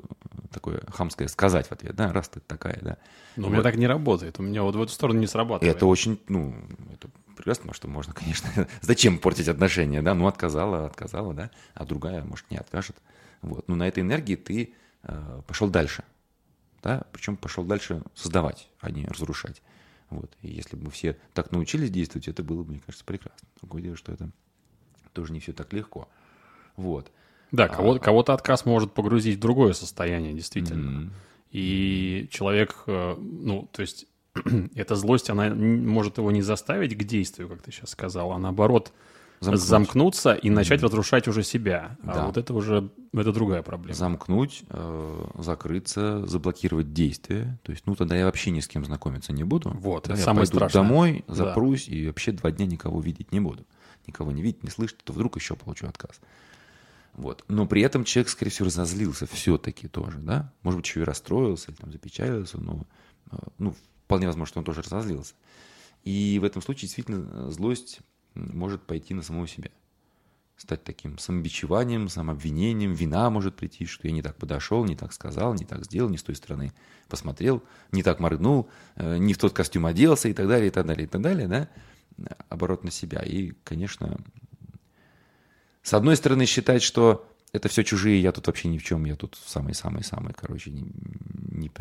[0.51, 2.97] такое хамское сказать в ответ, да, раз ты такая, да.
[3.35, 3.49] Но вот.
[3.49, 5.75] у меня так не работает, у меня вот в эту сторону не срабатывает.
[5.75, 6.55] Это очень, ну,
[6.93, 12.23] это прекрасно, что можно, конечно, зачем портить отношения, да, ну, отказала, отказала, да, а другая,
[12.23, 12.95] может, не откажет.
[13.41, 16.03] Вот, но на этой энергии ты э, пошел дальше,
[16.83, 19.61] да, причем пошел дальше создавать, а не разрушать.
[20.09, 20.31] Вот.
[20.41, 23.47] И если бы мы все так научились действовать, это было бы, мне кажется, прекрасно.
[23.61, 24.29] Другое дело, что это
[25.13, 26.09] тоже не все так легко.
[26.75, 27.11] Вот.
[27.51, 30.89] Да, кого- а, кого-то отказ может погрузить в другое состояние, действительно.
[30.89, 31.09] Mm-hmm.
[31.51, 34.07] И человек, э, ну, то есть
[34.75, 38.93] эта злость, она может его не заставить к действию, как ты сейчас сказал, а наоборот
[39.41, 39.67] Замкнуть.
[39.67, 40.85] замкнуться и начать mm-hmm.
[40.85, 41.97] разрушать уже себя.
[42.03, 42.23] А да.
[42.23, 43.95] А вот это уже это другая проблема.
[43.95, 47.59] Замкнуть, э, закрыться, заблокировать действия.
[47.63, 49.71] То есть, ну тогда я вообще ни с кем знакомиться не буду.
[49.71, 50.83] Вот, это я самое пойду страшное.
[50.83, 51.95] домой, запрусь да.
[51.95, 53.65] и вообще два дня никого видеть не буду.
[54.05, 56.21] Никого не видеть, не слышать, то вдруг еще получу отказ.
[57.13, 57.43] Вот.
[57.47, 60.53] Но при этом человек, скорее всего, разозлился все-таки тоже, да?
[60.61, 62.85] Может быть, еще и расстроился, или там запечалился, но
[63.31, 63.75] э, ну,
[64.05, 65.33] вполне возможно, что он тоже разозлился.
[66.03, 68.01] И в этом случае действительно злость
[68.35, 69.69] может пойти на самого себя.
[70.57, 75.55] Стать таким самобичеванием, самообвинением, вина может прийти, что я не так подошел, не так сказал,
[75.55, 76.71] не так сделал, не с той стороны
[77.07, 80.85] посмотрел, не так моргнул, э, не в тот костюм оделся и так далее, и так
[80.85, 81.67] далее, и так далее, да,
[82.49, 83.21] оборот на себя.
[83.21, 84.19] И, конечно,
[85.81, 89.15] с одной стороны считать, что это все чужие, я тут вообще ни в чем, я
[89.15, 90.85] тут самый-самый-самый, короче, не,
[91.51, 91.71] не,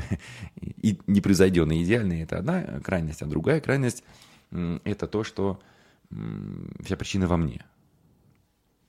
[0.61, 4.03] и непревзойденный, идеальный, это одна крайность, а другая крайность–
[4.85, 5.61] это то, что
[6.11, 7.65] вся причина во мне.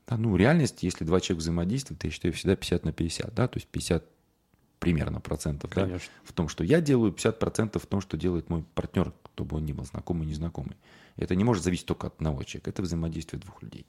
[0.08, 3.58] Да, ну, реальность, если два человека взаимодействуют, я считаю, всегда 50 на 50, да, то
[3.58, 4.06] есть 50
[4.80, 8.64] примерно процентов да, в том, что я делаю, 50 процентов в том, что делает мой
[8.74, 10.76] партнер, кто бы он ни был, знакомый, незнакомый.
[11.18, 13.86] Это не может зависеть только от одного человека, это взаимодействие двух людей.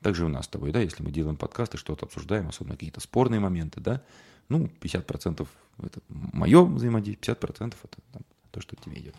[0.00, 3.40] Также у нас с тобой, да, если мы делаем подкасты, что-то обсуждаем, особенно какие-то спорные
[3.40, 4.02] моменты, да,
[4.48, 5.46] ну, 50%
[5.82, 9.14] это мое взаимодействие, 50% это там, то, что тебе идет.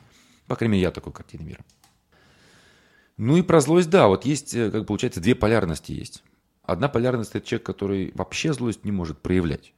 [0.47, 1.63] По крайней мере, я такой картины мира.
[3.17, 6.23] Ну и про злость, да, вот есть, э, как получается, две полярности есть.
[6.63, 9.73] Одна полярность– это человек, который вообще злость не может проявлять.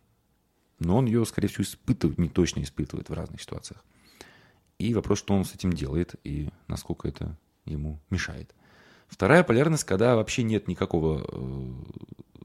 [0.79, 3.83] Но он ее, скорее всего, испытывает, не точно испытывает в разных ситуациях.
[4.79, 8.53] И вопрос, что он с этим делает и насколько это ему мешает.
[9.07, 11.73] Вторая полярность, когда вообще нет никакого, э,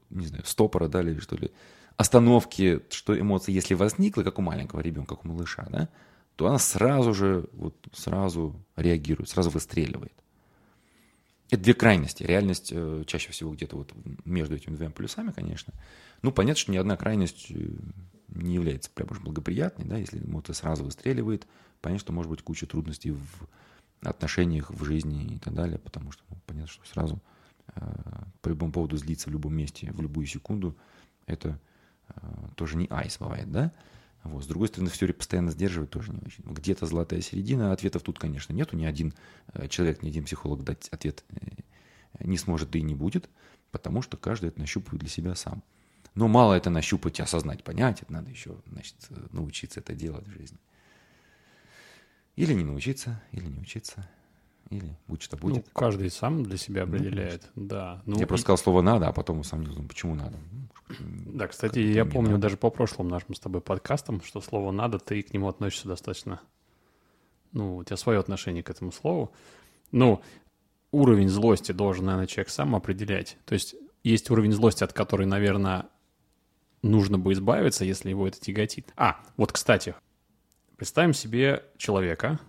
[0.09, 1.51] не знаю, стопора, да, или что ли,
[1.97, 5.89] остановки, что эмоция, если возникла, как у маленького ребенка, как у малыша, да,
[6.35, 10.22] то она сразу же, вот сразу реагирует, сразу выстреливает.
[11.49, 12.23] Это две крайности.
[12.23, 13.93] Реальность э, чаще всего где-то вот
[14.25, 15.73] между этими двумя полюсами, конечно.
[16.21, 17.69] Ну, понятно, что ни одна крайность э,
[18.29, 21.47] не является прям уж благоприятной, да, если эмоция сразу выстреливает,
[21.81, 23.47] понятно, что может быть куча трудностей в
[24.01, 27.21] отношениях, в жизни и так далее, потому что ну, понятно, что сразу
[27.75, 27.81] э,
[28.41, 30.75] по любому поводу злиться в любом месте, в любую секунду,
[31.25, 31.59] это
[32.09, 32.13] э,
[32.55, 33.71] тоже не айс бывает, да,
[34.23, 34.43] вот.
[34.43, 36.43] С другой стороны, все постоянно сдерживать тоже не очень.
[36.45, 38.75] Где-то золотая середина, ответов тут, конечно, нету.
[38.77, 39.13] Ни один
[39.53, 41.39] э, человек, ни один психолог дать ответ э,
[42.21, 43.29] не сможет, да и не будет,
[43.71, 45.63] потому что каждый это нащупывает для себя сам.
[46.15, 48.95] Но мало это нащупать, осознать, понять, это надо еще значит,
[49.31, 50.59] научиться это делать в жизни.
[52.35, 54.07] Или не научиться, или не учиться,
[54.69, 55.65] или будь что будет.
[55.65, 58.01] Ну, каждый сам для себя ну, определяет, ну, да.
[58.05, 58.25] Ну, я и...
[58.25, 60.37] просто сказал слово «надо», а потом усомнился, почему надо.
[60.99, 62.43] Да, кстати, я помню надо.
[62.43, 66.41] даже по прошлым нашим с тобой подкастам, что слово «надо», ты к нему относишься достаточно...
[67.51, 69.31] Ну, у тебя свое отношение к этому слову.
[69.91, 70.21] Ну,
[70.91, 73.37] уровень злости должен, наверное, человек сам определять.
[73.45, 75.85] То есть есть уровень злости, от которой, наверное,
[76.81, 78.91] нужно бы избавиться, если его это тяготит.
[78.95, 79.95] А, вот, кстати,
[80.77, 82.39] представим себе человека,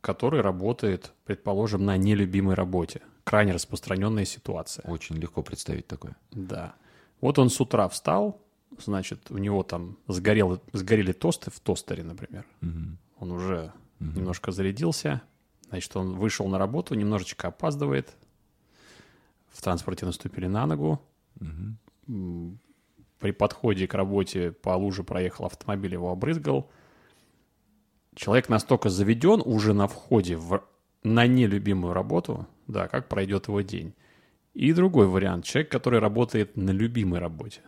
[0.00, 3.02] который работает, предположим, на нелюбимой работе.
[3.24, 4.84] Крайне распространенная ситуация.
[4.88, 6.16] Очень легко представить такое.
[6.30, 6.74] Да.
[7.20, 8.42] Вот он с утра встал,
[8.78, 12.46] значит, у него там сгорел, сгорели тосты в тостере, например.
[12.62, 12.96] Угу.
[13.20, 14.18] Он уже угу.
[14.18, 15.22] немножко зарядился.
[15.68, 18.16] Значит, он вышел на работу, немножечко опаздывает.
[19.50, 21.00] В транспорте наступили на ногу.
[21.40, 22.56] Угу.
[23.18, 26.70] При подходе к работе по луже проехал автомобиль, его обрызгал.
[28.14, 30.62] Человек настолько заведен уже на входе в
[31.02, 33.94] на нелюбимую работу, да, как пройдет его день.
[34.54, 35.44] И другой вариант.
[35.44, 37.62] Человек, который работает на любимой работе,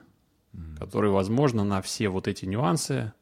[0.53, 0.77] mm-hmm.
[0.79, 3.13] который, возможно, на все вот эти нюансы,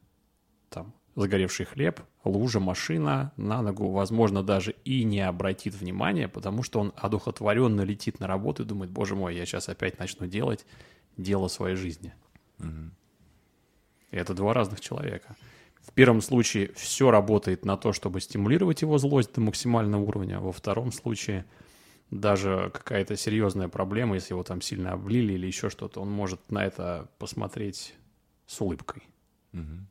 [0.69, 6.79] там, загоревший хлеб, лужа, машина, на ногу, возможно, даже и не обратит внимания, потому что
[6.79, 10.65] он одухотворенно летит на работу и думает, боже мой, я сейчас опять начну делать
[11.17, 12.13] дело своей жизни.
[12.57, 12.89] Mm-hmm.
[14.11, 15.35] И это два разных человека.
[15.81, 20.39] В первом случае все работает на то, чтобы стимулировать его злость до максимального уровня.
[20.39, 21.45] Во втором случае
[22.11, 26.63] даже какая-то серьезная проблема, если его там сильно облили или еще что-то, он может на
[26.63, 27.95] это посмотреть
[28.45, 29.03] с улыбкой.
[29.53, 29.87] Угу.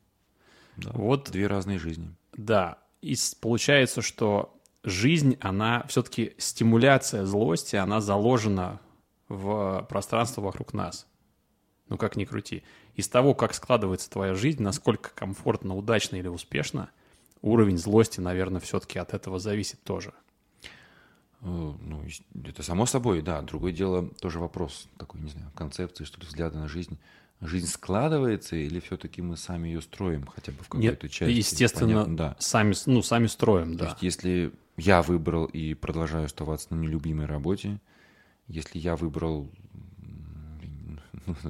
[0.76, 2.14] Да, вот две разные жизни.
[2.34, 8.80] Да, и получается, что жизнь, она все-таки стимуляция злости, она заложена
[9.28, 11.06] в пространство вокруг нас.
[11.88, 12.62] Ну как ни крути
[12.96, 16.90] из того, как складывается твоя жизнь, насколько комфортно, удачно или успешно,
[17.42, 20.12] уровень злости, наверное, все-таки от этого зависит тоже.
[21.42, 22.04] Э, ну,
[22.44, 23.40] это само собой, да.
[23.42, 26.98] Другое дело, тоже вопрос такой, не знаю, концепции, что ли, взгляда на жизнь.
[27.40, 31.32] Жизнь складывается или все-таки мы сами ее строим хотя бы в какой-то Нет, части?
[31.32, 32.36] естественно, Понятно, да.
[32.38, 33.86] сами, ну, сами строим, да.
[33.86, 37.80] То есть если я выбрал и продолжаю оставаться на нелюбимой работе,
[38.46, 39.50] если я выбрал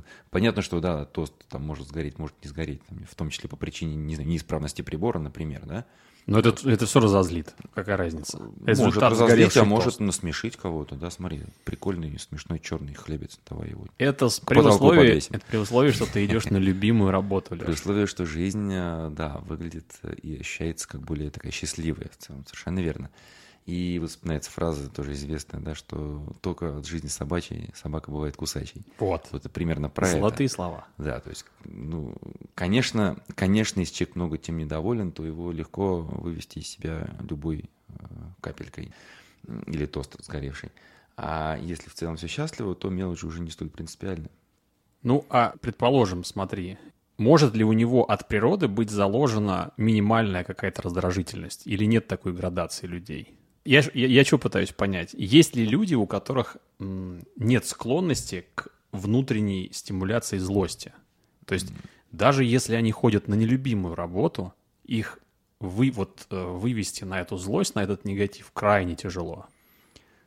[0.30, 3.56] Понятно, что, да, тост там может сгореть, может не сгореть, там, в том числе по
[3.56, 5.84] причине, не знаю, неисправности прибора, например, да.
[6.26, 7.54] Но это, это все разозлит.
[7.74, 8.38] Какая разница?
[8.64, 10.00] Результат может разозлить, а может тост.
[10.00, 13.86] насмешить кого-то, да, смотри, прикольный, смешной черный хлебец, давай его.
[13.98, 18.26] Это при, условии, это при условии, что ты идешь на любимую работу, При условии, что
[18.26, 19.86] жизнь, э, да, выглядит
[20.22, 23.10] и ощущается как более такая счастливая в целом, совершенно верно.
[23.66, 28.82] И вот вспоминается фраза тоже известная, да, что только от жизни собачьей собака бывает кусачей.
[28.98, 29.28] Вот.
[29.30, 30.54] Вот это примерно про Золотые это.
[30.54, 30.86] слова.
[30.98, 32.14] Да, то есть, ну,
[32.54, 37.92] конечно, конечно, если человек много тем недоволен, то его легко вывести из себя любой э,
[38.40, 38.92] капелькой
[39.66, 40.72] или тост сгоревший.
[41.16, 44.30] А если в целом все счастливо, то мелочь уже не столь принципиальна.
[45.02, 46.78] Ну, а предположим, смотри,
[47.18, 51.66] может ли у него от природы быть заложена минимальная какая-то раздражительность?
[51.66, 53.36] Или нет такой градации людей?
[53.70, 55.14] Я, я, я что пытаюсь понять?
[55.16, 60.92] Есть ли люди, у которых нет склонности к внутренней стимуляции злости?
[61.46, 61.72] То есть
[62.10, 64.52] даже если они ходят на нелюбимую работу,
[64.82, 65.20] их
[65.60, 69.46] вы, вот, э, вывести на эту злость, на этот негатив крайне тяжело.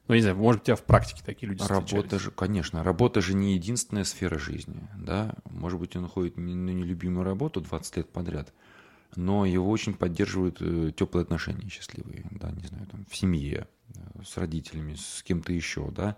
[0.08, 3.34] Ну, не знаю, может, у тебя в практике такие люди Работа же, конечно, работа же
[3.34, 5.36] не единственная сфера жизни, да.
[5.50, 8.54] Может быть, он ходит на нелюбимую работу 20 лет подряд,
[9.16, 14.24] но его очень поддерживают э, теплые отношения счастливые, да, не знаю, там, в семье, э,
[14.24, 16.18] с родителями, с кем-то еще, да,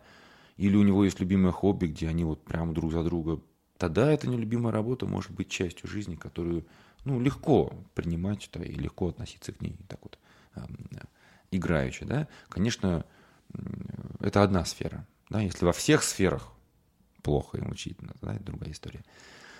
[0.58, 3.42] или у него есть любимое хобби, где они вот прям друг за друга,
[3.78, 6.66] тогда эта нелюбимая работа может быть частью жизни, которую,
[7.04, 10.18] ну, легко принимать, да, и легко относиться к ней, так вот,
[10.56, 10.62] э,
[11.52, 13.06] играючи, да, конечно,
[14.20, 16.52] это одна сфера, да, если во всех сферах
[17.22, 19.04] плохо и мучительно, да, это другая история.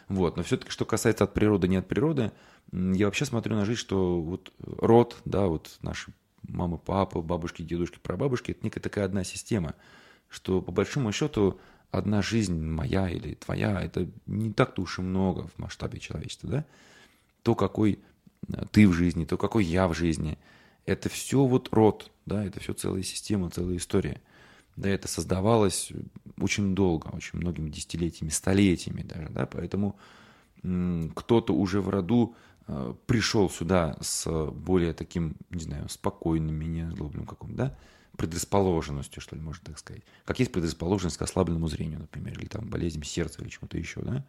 [0.08, 0.38] Вот.
[0.38, 2.32] Но все-таки, что касается от природы, не от природы,
[2.72, 6.14] я вообще смотрю на жизнь, что вот род, да, вот наши
[6.48, 9.76] мамы, папы, бабушки, дедушки, прабабушки, это некая такая одна система,
[10.30, 11.60] что по большому счету
[11.92, 16.66] одна жизнь моя или твоя, это не так-то уж и много в масштабе человечества, да?
[17.44, 18.00] То, какой
[18.48, 20.38] э, ты в жизни, то, какой я в жизни,
[20.86, 24.22] это все вот род, да, это все целая система, целая история.
[24.76, 25.92] Да, это создавалось
[26.40, 29.98] очень долго, очень многими десятилетиями, столетиями даже, да, поэтому
[30.62, 32.36] кто-то уже в роду
[32.68, 37.78] э, пришел сюда с более таким, не знаю, спокойным, менее злобным каком, да,
[38.18, 40.04] предрасположенностью, что ли, можно так сказать.
[40.26, 44.26] Как есть предрасположенность к ослабленному зрению, например, или там болезнь сердца или чему-то еще, да.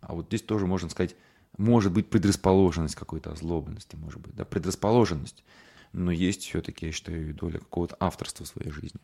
[0.00, 1.16] А вот здесь тоже можно сказать,
[1.58, 5.44] может быть предрасположенность какой-то озлобленности, может быть, да, предрасположенность.
[5.92, 9.00] Но есть все-таки, я считаю, доля какого-то авторства в своей жизни.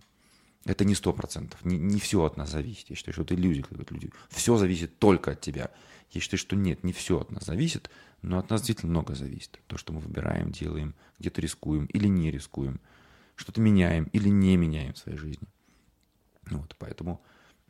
[0.66, 1.64] Это не сто процентов.
[1.64, 2.90] Не, не все от нас зависит.
[2.90, 4.10] Я считаю, что это иллюзия, когда люди.
[4.28, 5.70] Все зависит только от тебя.
[6.10, 7.88] Я считаю, что нет, не все от нас зависит,
[8.20, 9.60] но от нас действительно много зависит.
[9.68, 12.80] То, что мы выбираем, делаем, где-то рискуем или не рискуем,
[13.36, 15.46] что-то меняем или не меняем в своей жизни.
[16.50, 17.22] Вот, поэтому,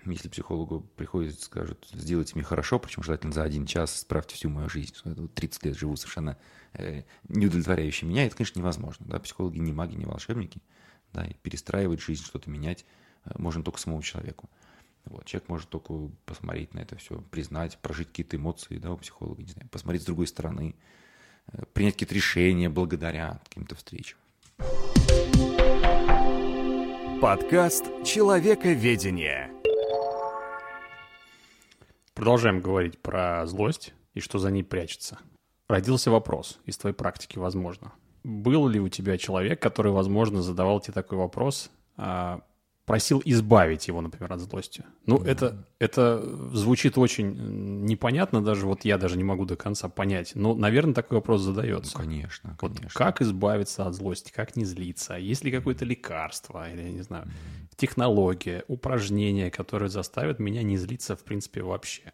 [0.06, 4.68] если психологу приходит скажут, сделайте мне хорошо, причем желательно за один час, справьте всю мою
[4.70, 6.38] жизнь, что я 30 лет живу совершенно
[6.72, 9.04] э, неудовлетворяюще меня, это, конечно, невозможно.
[9.06, 9.20] Да?
[9.20, 10.60] Психологи не маги, не волшебники–
[11.12, 12.84] да, и перестраивать жизнь, что-то менять
[13.24, 14.48] э, можно только самому человеку.
[15.04, 15.24] Вот.
[15.24, 15.94] Человек может только
[16.26, 20.06] посмотреть на это все, признать, прожить какие-то эмоции, да, у психолога, не знаю, посмотреть с
[20.06, 20.74] другой стороны,
[21.52, 24.18] э, принять какие-то решения благодаря каким-то встречам.
[27.20, 29.52] Подкаст «Человековедение».
[32.14, 35.18] Продолжаем говорить про злость и что за ней прячется.
[35.68, 37.92] Родился вопрос из твоей практики, возможно.
[38.24, 42.40] Был ли у тебя человек, который, возможно, задавал тебе такой вопрос, а,
[42.90, 44.84] просил избавить его, например, от злости.
[45.06, 45.28] Ну, mm-hmm.
[45.28, 50.32] это, это звучит очень непонятно, даже вот я даже не могу до конца понять.
[50.34, 51.96] Но, наверное, такой вопрос задается.
[51.96, 52.82] Ну, конечно, конечно.
[52.82, 55.14] Вот как избавиться от злости, как не злиться?
[55.14, 57.76] Есть ли какое-то лекарство, или, я не знаю, mm-hmm.
[57.76, 62.12] технология, упражнение, которое заставит меня не злиться, в принципе, вообще?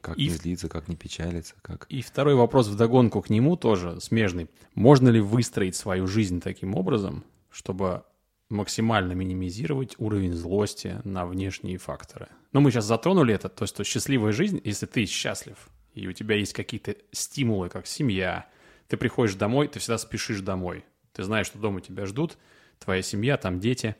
[0.00, 0.24] Как и...
[0.24, 1.86] не злиться, как не печалиться, как...
[1.88, 4.48] И второй вопрос вдогонку к нему тоже смежный.
[4.74, 8.04] Можно ли выстроить свою жизнь таким образом, чтобы
[8.50, 12.28] максимально минимизировать уровень злости на внешние факторы.
[12.52, 16.12] Но мы сейчас затронули это, то есть что счастливая жизнь, если ты счастлив, и у
[16.12, 18.46] тебя есть какие-то стимулы, как семья,
[18.86, 20.84] ты приходишь домой, ты всегда спешишь домой.
[21.12, 22.38] Ты знаешь, что дома тебя ждут,
[22.78, 23.96] твоя семья, там дети.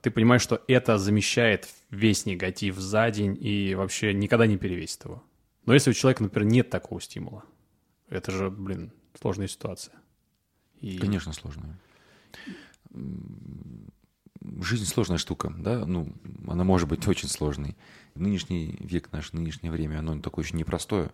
[0.00, 5.22] Ты понимаешь, что это замещает весь негатив за день и вообще никогда не перевесит его.
[5.66, 7.44] Но если у человека, например, нет такого стимула,
[8.08, 9.94] это же, блин, сложная ситуация.
[10.80, 10.98] И...
[10.98, 11.78] Конечно, сложная
[14.60, 16.12] жизнь сложная штука, да, ну,
[16.46, 17.76] она может быть очень сложной.
[18.14, 21.10] Нынешний век, наше нынешнее время, оно такое очень непростое.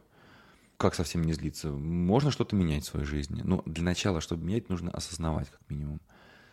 [0.76, 1.70] Как совсем не злиться?
[1.70, 3.42] Можно что-то менять в своей жизни.
[3.44, 6.00] Но для начала, чтобы менять, нужно осознавать, как минимум.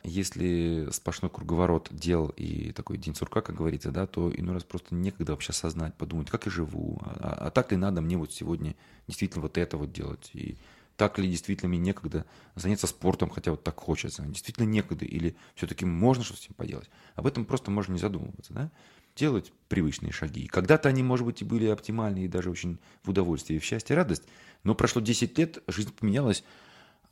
[0.08, 4.96] Если сплошной круговорот дел и такой день сурка, как говорится, да, то иной раз просто
[4.96, 8.76] некогда вообще осознать, подумать, как я живу, а, а так ли надо мне вот сегодня
[9.06, 10.30] действительно вот это вот делать.
[10.34, 10.56] И
[10.96, 15.84] так ли действительно мне некогда заняться спортом, хотя вот так хочется, действительно некогда, или все-таки
[15.84, 16.90] можно что-то с этим поделать.
[17.16, 18.72] Об этом просто можно не задумываться, да?
[19.18, 20.48] Делать привычные шаги.
[20.48, 24.24] Когда-то они, может быть, и были оптимальны, и даже очень в удовольствие, в счастье, радость,
[24.64, 26.46] но прошло 10 лет, жизнь поменялась,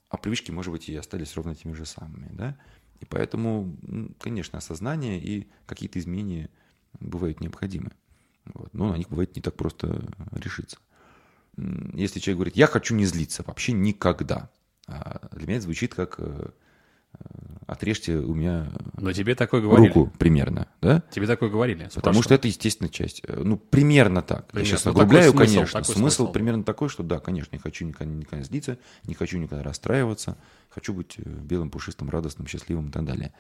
[0.10, 2.58] а привычки, может быть, и остались ровно теми же самыми, да?
[3.00, 3.76] И поэтому,
[4.20, 6.50] конечно, осознание и какие-то изменения
[7.00, 7.92] бывают необходимы.
[8.46, 8.74] Вот.
[8.74, 10.78] Но на них бывает не так просто решиться
[11.58, 14.50] если человек говорит, я хочу не злиться вообще никогда,
[14.88, 16.50] а для меня это звучит как э, э,
[17.68, 19.88] отрежьте у меня Но тебе такое говорили.
[19.88, 21.04] руку примерно, да?
[21.12, 21.90] Тебе такое говорили.
[21.94, 23.22] Потому что это естественная часть.
[23.28, 24.48] Э, ну, примерно так.
[24.48, 24.68] Примерно.
[24.68, 25.84] Я сейчас ну, оглубляю, смысл, конечно.
[25.84, 29.64] Смысл, смысл примерно такой, что да, конечно, не хочу никогда, никогда злиться, не хочу никогда
[29.64, 30.38] расстраиваться,
[30.70, 33.34] хочу быть белым, пушистым, радостным, счастливым и так далее.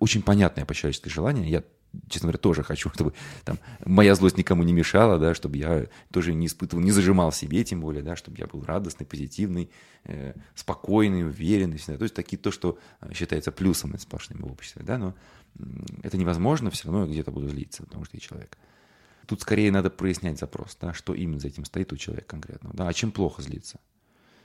[0.00, 1.50] Очень понятное по-человечески желание.
[1.50, 1.64] Я
[2.08, 6.34] честно говоря, тоже хочу, чтобы там моя злость никому не мешала, да, чтобы я тоже
[6.34, 9.70] не испытывал, не зажимал себе, тем более, да, чтобы я был радостный, позитивный,
[10.04, 11.98] э, спокойный, уверенный, всегда.
[11.98, 15.14] то есть такие то, что э, считается плюсом сплошным в обществе, да, но
[16.02, 18.58] это невозможно, все равно я где-то буду злиться, потому что я человек.
[19.26, 22.88] Тут скорее надо прояснять запрос, да, что именно за этим стоит у человека конкретно, да,
[22.88, 23.80] а чем плохо злиться.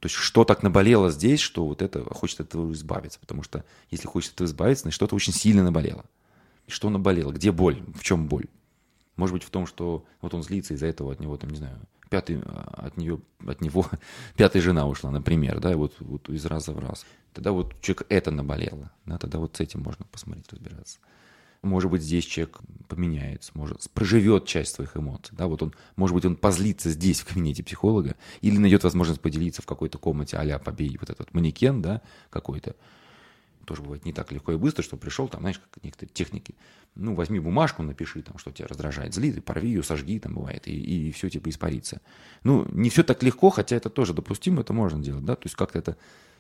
[0.04, 3.64] То есть что так наболело здесь, что вот это хочет от этого избавиться, потому что
[3.90, 6.04] если хочет от этого избавиться, значит что-то очень сильно наболело.
[6.68, 7.32] Что наболело?
[7.32, 7.82] Где боль?
[7.96, 8.48] В чем боль?
[9.16, 11.80] Может быть, в том, что вот он злится из-за этого от него, там, не знаю,
[12.10, 13.86] пятый, а, от, нее, от него
[14.36, 17.06] пятая жена ушла, например, да, вот, вот из раза в раз.
[17.32, 21.00] Тогда вот человек это наболело, да, тогда вот с этим можно посмотреть, разбираться.
[21.64, 26.26] Может быть, здесь человек поменяется, может, проживет часть своих эмоций, да, вот он, может быть,
[26.26, 30.98] он позлится здесь, в кабинете психолога, или найдет возможность поделиться в какой-то комнате а-ля побей
[31.00, 32.76] вот этот манекен, да, какой-то,
[33.66, 36.54] тоже бывает не так легко и быстро, что пришел, там, знаешь, как некоторые техники,
[36.96, 40.68] ну, возьми бумажку, напиши, там, что тебя раздражает, зли, ты порви ее, сожги, там, бывает,
[40.68, 42.02] и, и все, типа, испарится.
[42.44, 45.56] Ну, не все так легко, хотя это тоже допустимо, это можно делать, да, то есть
[45.56, 45.98] как-то это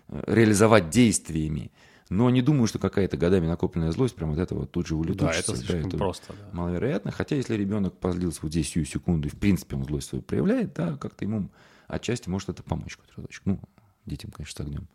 [0.10, 1.72] э, реализовать действиями,
[2.10, 5.52] но не думаю, что какая-то годами накопленная злость прям вот это вот тут же улетучится.
[5.52, 6.34] Да, это слишком да, это просто.
[6.34, 6.58] Да.
[6.58, 7.12] Маловероятно.
[7.12, 10.74] Хотя если ребенок позлился вот здесь сию секунду, и в принципе он злость свою проявляет,
[10.74, 11.50] да, как-то ему
[11.88, 13.42] отчасти может это помочь какой-то разочек.
[13.46, 13.60] Ну,
[14.06, 14.88] детям, конечно, с огнем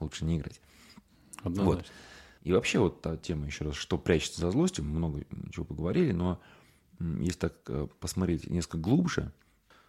[0.00, 0.60] лучше не играть.
[1.42, 1.84] Вот.
[2.42, 6.40] И вообще вот та тема, еще раз, что прячется за злостью, много чего поговорили, но
[7.00, 9.32] если так э, посмотреть несколько глубже,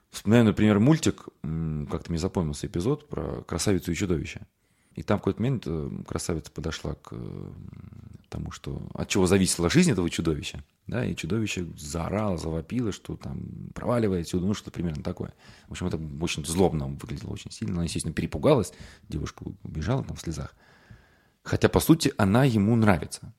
[0.09, 4.41] вспоминаю, например, мультик, как-то мне запомнился эпизод про красавицу и чудовище.
[4.99, 7.13] И там в какой-то момент э, красавица подошла к
[8.27, 10.61] тому, что от чего зависела жизнь этого чудовища.
[10.87, 15.33] Да, и чудовище заорало, завопило, что там проваливает отсюда, ну что-то примерно такое.
[15.69, 17.75] В общем, это очень злобно выглядело очень сильно.
[17.75, 18.73] Она, естественно, перепугалась,
[19.07, 20.53] девушка убежала там в слезах.
[21.43, 23.33] Хотя, по сути, она ему нравится.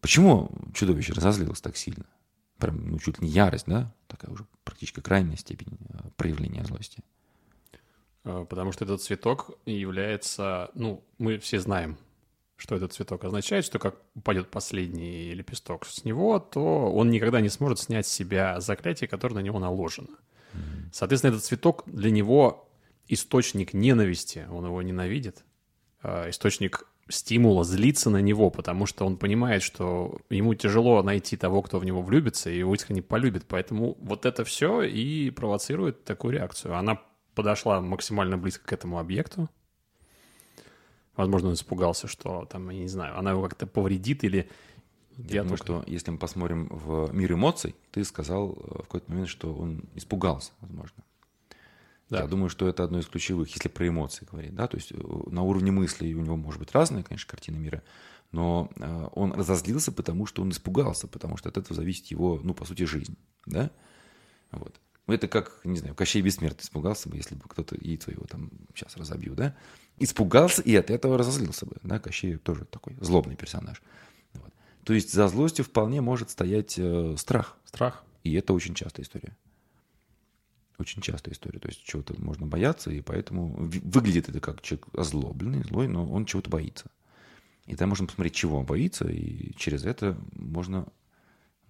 [0.00, 2.06] Почему чудовище разозлилось так сильно?
[2.58, 3.92] Прям, ну, чуть ли не ярость, да?
[4.06, 7.02] Такая уже практически крайняя степень э, проявления злости.
[8.24, 11.98] А, потому что этот цветок является, ну, мы все знаем,
[12.56, 17.48] что этот цветок означает, что как упадет последний лепесток с него, то он никогда не
[17.48, 20.18] сможет снять с себя заклятие, которое на него наложено.
[20.92, 22.68] Соответственно, этот цветок для него
[23.08, 25.44] источник ненависти, он его ненавидит,
[26.02, 31.62] а, источник стимула злиться на него, потому что он понимает, что ему тяжело найти того,
[31.62, 33.44] кто в него влюбится и его искренне полюбит.
[33.48, 36.76] Поэтому вот это все и провоцирует такую реакцию.
[36.76, 37.00] Она
[37.34, 39.48] подошла максимально близко к этому объекту.
[41.16, 44.48] Возможно, он испугался, что там, я не знаю, она его как-то повредит или...
[45.16, 45.82] Я, думаю, только...
[45.82, 49.84] что если мы посмотрим в мир эмоций, ты сказал э, в какой-то момент, что он
[49.94, 51.04] испугался, возможно.
[52.08, 52.22] Да.
[52.22, 54.96] Я думаю, что это одно из ключевых, если про эмоции говорить, да, то есть э,
[55.26, 57.82] на уровне мыслей у него может быть разная, конечно, картина мира,
[58.32, 62.54] но э, он разозлился, потому что он испугался, потому что от этого зависит его, ну,
[62.54, 63.16] по сути, жизнь,
[63.46, 63.70] да,
[64.52, 64.80] вот.
[65.10, 68.48] Ну, это как, не знаю, Кощей Бессмертный испугался бы, если бы кто-то яйцо его там
[68.76, 69.56] сейчас разобью, да?
[69.98, 71.98] Испугался и от этого разозлился бы, да?
[71.98, 73.82] Кощей тоже такой злобный персонаж.
[74.34, 74.54] Вот.
[74.84, 77.58] То есть за злостью вполне может стоять э, страх.
[77.64, 78.04] Страх.
[78.22, 79.36] И это очень частая история.
[80.78, 81.58] Очень частая история.
[81.58, 86.24] То есть чего-то можно бояться, и поэтому выглядит это как человек озлобленный, злой, но он
[86.24, 86.88] чего-то боится.
[87.66, 90.86] И там можно посмотреть, чего он боится, и через это можно,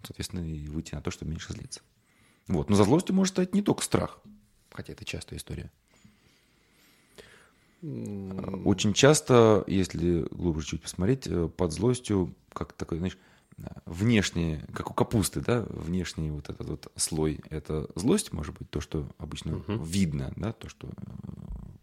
[0.03, 1.81] соответственно, и выйти на то, чтобы меньше злиться.
[2.51, 2.69] Вот.
[2.69, 4.19] Но за злостью может стать не только страх,
[4.73, 5.71] хотя это частая история.
[7.83, 13.17] Очень часто, если глубже чуть посмотреть, э, под злостью, как такой, знаешь,
[13.87, 18.81] внешний, как у капусты, да, внешний вот этот вот слой, это злость, может быть, то,
[18.81, 19.83] что обычно угу.
[19.83, 20.89] видно, да, то, что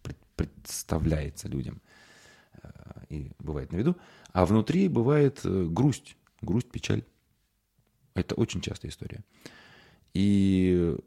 [0.03, 1.81] э, представляется людям
[2.61, 2.69] э,
[3.09, 3.95] и бывает на виду,
[4.33, 7.03] а внутри бывает грусть, грусть, печаль.
[8.13, 9.23] Это очень частая история.
[10.19, 10.97] И,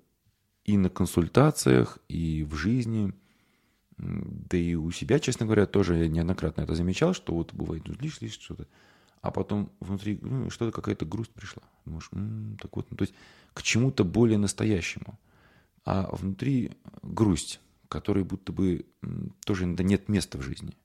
[0.65, 3.13] и на консультациях, и в жизни,
[3.99, 7.95] да и у себя, честно говоря, тоже я неоднократно это замечал, что вот бывает, ну,
[7.99, 8.69] лишь, лишь что-то,
[9.21, 11.65] а потом внутри ну, что-то, какая-то грусть пришла.
[11.85, 13.15] Думаешь, м-м, так вот, ну, то есть
[13.53, 15.19] к чему-то более настоящему.
[15.85, 18.87] А внутри грусть, которой будто бы
[19.45, 20.77] тоже иногда нет места в жизни.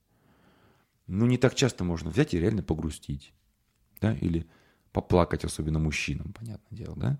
[1.06, 3.34] Ну, не так часто можно взять и реально погрустить.
[4.02, 4.48] Да, или
[4.92, 7.20] поплакать, особенно мужчинам, понятное дело, да.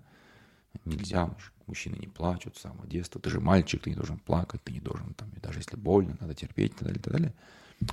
[0.84, 1.34] Нельзя,
[1.66, 3.20] мужчины не плачут с самого детства.
[3.20, 6.34] Ты же мальчик, ты не должен плакать, ты не должен, там, даже если больно, надо
[6.34, 7.34] терпеть и так далее, и так далее.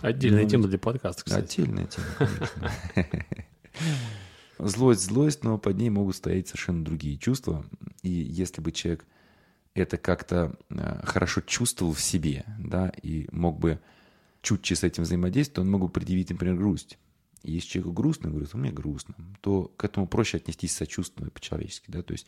[0.02, 1.62] Отдельная ну, тема для подкаста, кстати.
[1.62, 3.26] Отдельная тема, конечно.
[4.60, 7.66] Злость, злость, но под ней могут стоять совершенно другие чувства.
[8.02, 9.06] И если бы человек
[9.74, 13.80] это как-то э, хорошо чувствовал в себе, да, и мог бы
[14.42, 16.98] чуть-чуть с этим взаимодействовать, он мог бы предъявить, например, грусть.
[17.42, 21.90] И если человеку грустно, говорит, у меня грустно, то к этому проще отнестись сочувственно по-человечески,
[21.90, 22.28] да, то есть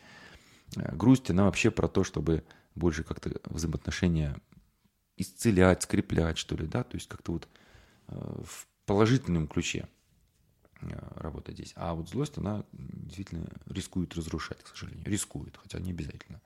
[0.75, 2.43] грусть, она вообще про то, чтобы
[2.75, 4.37] больше как-то взаимоотношения
[5.17, 7.47] исцелять, скреплять, что ли, да, то есть как-то вот
[8.07, 9.87] э, в положительном ключе
[10.81, 11.73] э, работать здесь.
[11.75, 15.05] А вот злость, она действительно рискует разрушать, к сожалению.
[15.05, 16.41] Рискует, хотя не обязательно.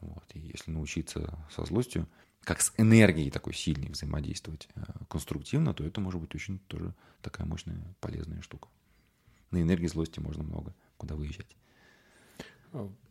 [0.00, 0.24] Вот.
[0.34, 2.06] И если научиться со злостью,
[2.42, 4.68] как с энергией такой сильной взаимодействовать
[5.08, 8.68] конструктивно, то это может быть очень тоже такая мощная, полезная штука.
[9.50, 11.56] На энергии злости можно много куда выезжать.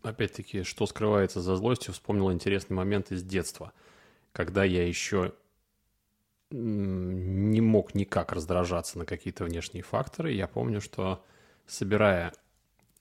[0.03, 3.74] Опять-таки, что скрывается за злостью, вспомнил интересный момент из детства,
[4.32, 5.34] когда я еще
[6.49, 10.32] не мог никак раздражаться на какие-то внешние факторы.
[10.32, 11.26] Я помню, что
[11.66, 12.34] собирая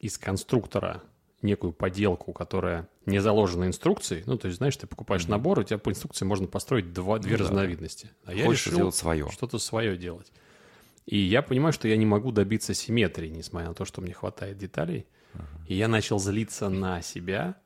[0.01, 1.03] из конструктора
[1.43, 5.31] некую поделку, которая не заложена инструкцией, ну, то есть, знаешь, ты покупаешь mm-hmm.
[5.31, 8.11] набор, у тебя по инструкции можно построить два, две ну, разновидности.
[8.25, 9.29] А я Хочешь решил свое.
[9.31, 10.33] что-то свое делать.
[11.07, 14.59] И я понимаю, что я не могу добиться симметрии, несмотря на то, что мне хватает
[14.59, 15.07] деталей.
[15.67, 17.57] И я начал злиться на себя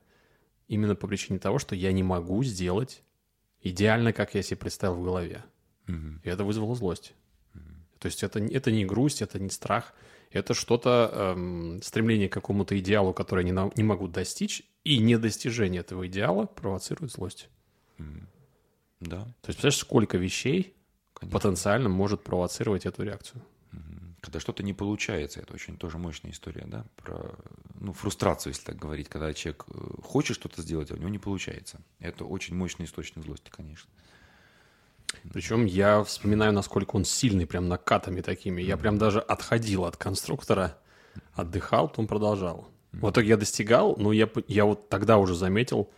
[0.67, 3.03] именно по причине того, что я не могу сделать
[3.61, 5.43] идеально, как я себе представил в голове.
[6.23, 7.13] И это вызвало злость.
[7.99, 9.93] То есть это, это не грусть, это не страх,
[10.31, 15.81] это что-то, эм, стремление к какому-то идеалу, который я не, не могу достичь, и недостижение
[15.81, 17.49] этого идеала провоцирует злость.
[18.99, 19.17] Да.
[19.17, 20.75] То есть, представляешь, сколько вещей
[21.13, 21.39] Конечно.
[21.39, 23.43] потенциально может провоцировать эту реакцию.
[24.21, 27.31] Когда что-то не получается, это очень тоже мощная история, да, про
[27.79, 31.17] ну, фрустрацию, если так говорить, когда человек э, хочет что-то сделать, а у него не
[31.17, 31.81] получается.
[31.99, 33.89] Это очень мощный источник злости, конечно.
[35.33, 38.61] Причем я вспоминаю, насколько он сильный, прям накатами такими.
[38.61, 40.77] Я прям даже отходил от конструктора,
[41.33, 42.69] отдыхал, потом продолжал.
[42.91, 45.89] В итоге я достигал, но я, я вот тогда уже заметил,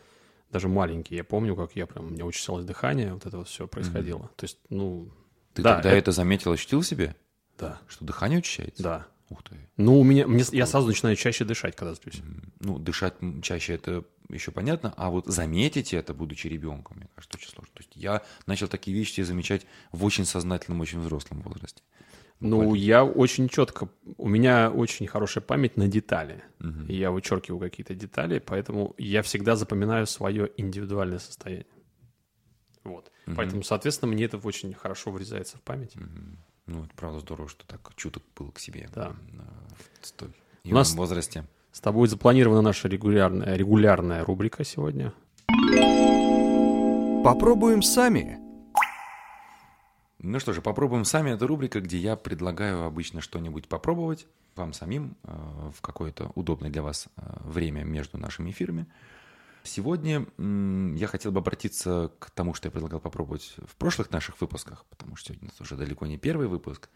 [0.51, 3.67] даже маленький, я помню, как я прям, у меня учащалось дыхание, вот это вот все
[3.67, 4.19] происходило.
[4.19, 4.35] Mm-hmm.
[4.37, 5.09] То есть, ну...
[5.55, 5.97] Ты да, тогда это...
[5.97, 7.15] это заметил, ощутил себе?
[7.57, 7.81] Да.
[7.87, 8.83] Что дыхание учащается?
[8.83, 9.07] Да.
[9.29, 9.57] Ух ты.
[9.77, 12.21] Ну, у меня, мне, я сразу начинаю чаще дышать, когда злюсь.
[12.59, 17.49] Ну, дышать чаще это еще понятно, а вот заметить это, будучи ребенком, мне кажется, очень
[17.49, 17.71] сложно.
[17.73, 21.81] То есть я начал такие вещи замечать в очень сознательном, очень взрослом возрасте.
[22.39, 23.87] Ну, я очень четко,
[24.17, 26.43] у меня очень хорошая память на детали.
[26.59, 26.91] Угу.
[26.91, 31.67] Я вычеркиваю какие-то детали, поэтому я всегда запоминаю свое индивидуальное состояние.
[32.83, 33.11] Вот.
[33.27, 33.35] Угу.
[33.37, 35.95] Поэтому, соответственно, мне это очень хорошо врезается в память.
[35.95, 36.37] Угу.
[36.65, 39.13] Ну, это правда здорово, что так чуток был к себе да.
[40.01, 40.33] в столь
[40.63, 41.45] юном У нас возрасте.
[41.71, 45.11] С тобой запланирована наша регулярная, регулярная рубрика сегодня.
[47.23, 48.39] Попробуем сами.
[50.19, 51.31] Ну что же, попробуем сами.
[51.31, 56.81] Это рубрика, где я предлагаю обычно что-нибудь попробовать вам самим э, в какое-то удобное для
[56.81, 58.85] вас э, время между нашими эфирами.
[59.63, 64.85] Сегодня я хотел бы обратиться к тому, что я предлагал попробовать в прошлых наших выпусках,
[64.89, 66.89] потому что сегодня у нас уже далеко не первый выпуск.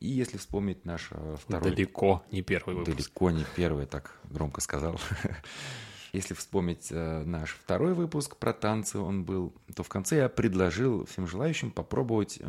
[0.00, 1.70] И если вспомнить наш э, второй...
[1.70, 2.96] Далеко не первый выпуск.
[2.96, 5.00] Далеко не первый, так громко сказал.
[6.12, 11.26] Если вспомнить наш второй выпуск про танцы, он был, то в конце я предложил всем
[11.26, 12.40] желающим попробовать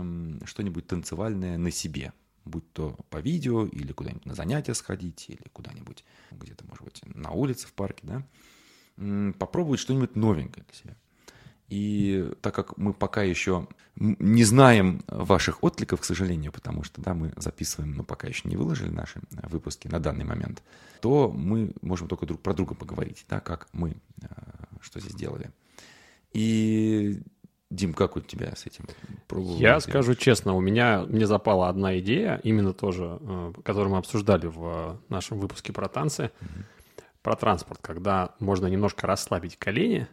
[0.45, 2.13] что-нибудь танцевальное на себе–
[2.45, 7.31] будь то по видео или куда-нибудь на занятия сходить, или куда-нибудь где-то, может быть, на
[7.31, 8.23] улице, в парке, да,
[9.37, 10.95] попробовать что-нибудь новенькое для себя.
[11.67, 17.13] И так как мы пока еще не знаем ваших откликов, к сожалению, потому что да,
[17.13, 20.61] мы записываем, но пока еще не выложили наши выпуски на данный момент,
[21.01, 24.27] то мы можем только друг про друга поговорить, да, как мы э,
[24.81, 25.51] что здесь делали.
[26.33, 27.21] И
[27.71, 28.85] Дим, как у тебя с этим?
[29.27, 33.97] Пробовал Я скажу честно, у меня мне запала одна идея, именно тоже, э, которую мы
[33.97, 36.49] обсуждали в э, нашем выпуске про танцы, угу.
[37.25, 40.07] Про транспорт, когда можно немножко расслабить колени,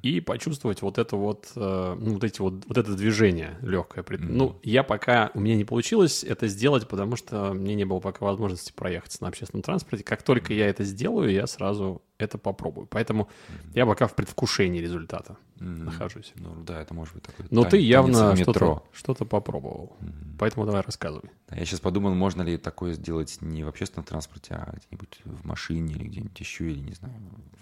[0.00, 4.02] и почувствовать вот это вот, э, ну, вот эти вот, вот это движение легкое.
[4.02, 4.26] Mm-hmm.
[4.26, 8.24] Ну, я пока, у меня не получилось это сделать, потому что мне не было пока
[8.24, 10.02] возможности проехать на общественном транспорте.
[10.02, 12.86] Как только я это сделаю, я сразу это попробую.
[12.86, 13.72] Поэтому mm-hmm.
[13.74, 15.84] я пока в предвкушении результата mm-hmm.
[15.84, 16.32] нахожусь.
[16.36, 19.96] Ну, да, это может быть такой Но ты явно что-то, что-то попробовал.
[20.00, 20.36] Mm-hmm.
[20.38, 21.30] Поэтому давай рассказывай.
[21.50, 25.94] Я сейчас подумал, можно ли такое сделать не в общественном транспорте, а где-нибудь в машине
[25.94, 27.14] или где-нибудь еще, или не знаю,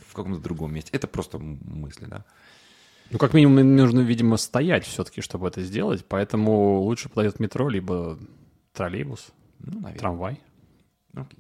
[0.09, 0.91] в каком-то другом месте.
[0.93, 2.25] Это просто мысли, да.
[3.11, 8.19] Ну, как минимум, нужно, видимо, стоять все-таки, чтобы это сделать, поэтому лучше подойдет метро, либо
[8.73, 9.99] троллейбус, ну, наверное.
[9.99, 10.41] трамвай.
[11.15, 11.39] Окей.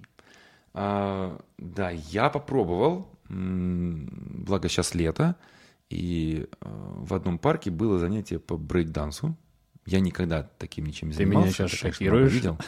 [0.74, 5.36] А, да, я попробовал, благо сейчас лето,
[5.90, 6.68] и а,
[6.98, 9.36] в одном парке было занятие по брейк-дансу.
[9.86, 11.56] Я никогда таким ничем не занимался.
[11.56, 12.32] Ты меня сейчас шокируешь.
[12.32, 12.58] Видел.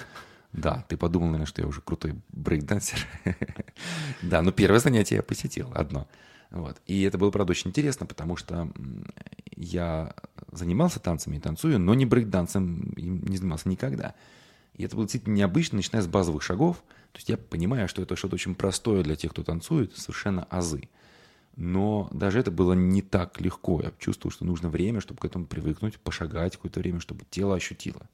[0.53, 3.07] Да, ты подумал, наверное, что я уже крутой брейкдансер.
[4.23, 6.09] да, но первое занятие я посетил, одно.
[6.51, 6.81] Вот.
[6.87, 8.71] И это было, правда, очень интересно, потому что
[9.55, 10.15] я
[10.51, 14.15] занимался танцами и танцую, но не брейкдансом не занимался никогда.
[14.75, 16.77] И это было действительно необычно, начиная с базовых шагов.
[17.13, 20.89] То есть я понимаю, что это что-то очень простое для тех, кто танцует, совершенно азы.
[21.57, 23.81] Но даже это было не так легко.
[23.83, 28.09] Я чувствовал, что нужно время, чтобы к этому привыкнуть, пошагать какое-то время, чтобы тело ощутило.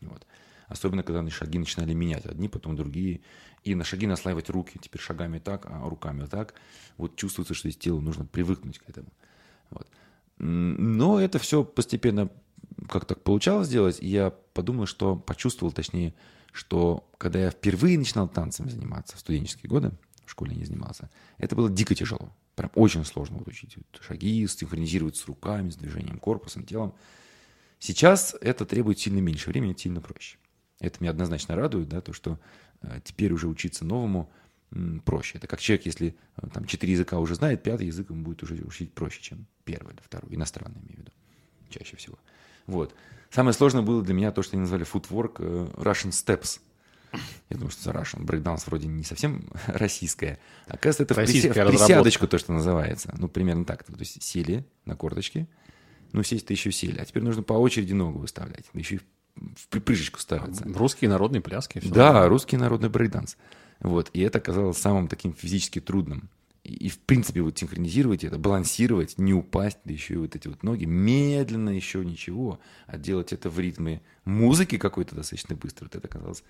[0.00, 0.26] Вот.
[0.66, 2.26] Особенно, когда шаги начинали менять.
[2.26, 3.20] Одни, потом другие.
[3.62, 4.78] И на шаги наслаивать руки.
[4.80, 6.54] Теперь шагами так, а руками так.
[6.96, 9.08] Вот чувствуется, что из тела нужно привыкнуть к этому.
[9.70, 9.86] Вот.
[10.38, 12.28] Но это все постепенно
[12.88, 13.98] как так получалось сделать.
[14.00, 16.14] И я подумал, что почувствовал, точнее,
[16.52, 19.92] что когда я впервые начинал танцами заниматься в студенческие годы,
[20.24, 22.32] в школе не занимался, это было дико тяжело.
[22.60, 26.94] Прям очень сложно вот учить шаги, синхронизировать с руками, с движением корпусом, телом.
[27.78, 30.36] Сейчас это требует сильно меньше времени, сильно проще.
[30.78, 32.38] Это меня однозначно радует, да, то, что
[32.82, 34.30] э, теперь уже учиться новому
[35.06, 35.38] проще.
[35.38, 38.56] Это как человек, если э, там четыре языка уже знает, пятый язык ему будет уже
[38.56, 41.12] учить проще, чем первый или второй, иностранный, имею в виду,
[41.70, 42.18] чаще всего.
[42.66, 42.94] Вот.
[43.30, 46.60] Самое сложное было для меня то, что они назвали footwork э, Russian Steps.
[47.50, 48.22] Я думаю, что Russian.
[48.22, 50.38] Брейкданс вроде не совсем российское.
[50.66, 51.52] Оказывается, это в, прися...
[51.52, 53.12] в присядочку то, что называется.
[53.18, 53.82] Ну, примерно так.
[53.82, 55.48] То есть сели на корточки,
[56.12, 56.98] ну, сесть-то еще сели.
[56.98, 58.66] А теперь нужно по очереди ногу выставлять.
[58.72, 59.00] Еще и
[59.56, 60.64] в припрыжечку ставятся.
[60.64, 61.80] Русские народные пляски.
[61.80, 63.36] Все да, русский народный брейкданс.
[63.80, 64.10] Вот.
[64.12, 66.30] И это оказалось самым таким физически трудным.
[66.62, 70.46] И, и в принципе вот синхронизировать это, балансировать, не упасть, да еще и вот эти
[70.46, 75.96] вот ноги, медленно еще ничего, а делать это в ритме музыки какой-то достаточно быстро, вот
[75.96, 76.44] это оказалось а,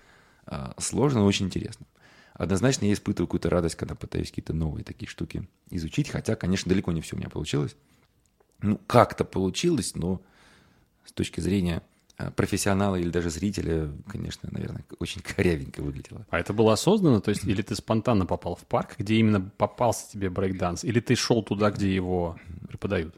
[0.77, 1.85] сложно, но очень интересно.
[2.33, 6.91] Однозначно я испытываю какую-то радость, когда пытаюсь какие-то новые такие штуки изучить, хотя, конечно, далеко
[6.91, 7.75] не все у меня получилось.
[8.61, 10.21] Ну, как-то получилось, но
[11.05, 11.83] с точки зрения
[12.21, 16.25] Э, профессионала или даже зрителя, конечно, наверное, очень корявенько выглядело.
[16.29, 17.21] А это было осознанно?
[17.21, 21.15] То есть или ты спонтанно попал в парк, где именно попался тебе брейкданс, или ты
[21.15, 22.37] шел туда, где его
[22.67, 23.15] преподают?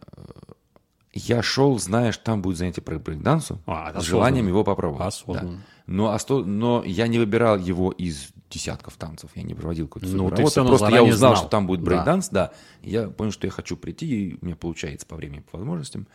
[1.11, 5.07] Я шел, зная, что там будет занятие по брейкдансу, а, с желанием его попробовать.
[5.07, 5.57] Осознанно.
[5.57, 5.72] Да.
[5.85, 6.43] Но, осто...
[6.43, 10.65] но я не выбирал его из десятков танцев, я не проводил какую-то ну, ты все
[10.65, 11.35] Просто я узнал, знал.
[11.35, 12.47] что там будет брейкданс, да.
[12.47, 12.53] да.
[12.87, 16.07] Я понял, что я хочу прийти, и у меня получается по времени, по возможностям.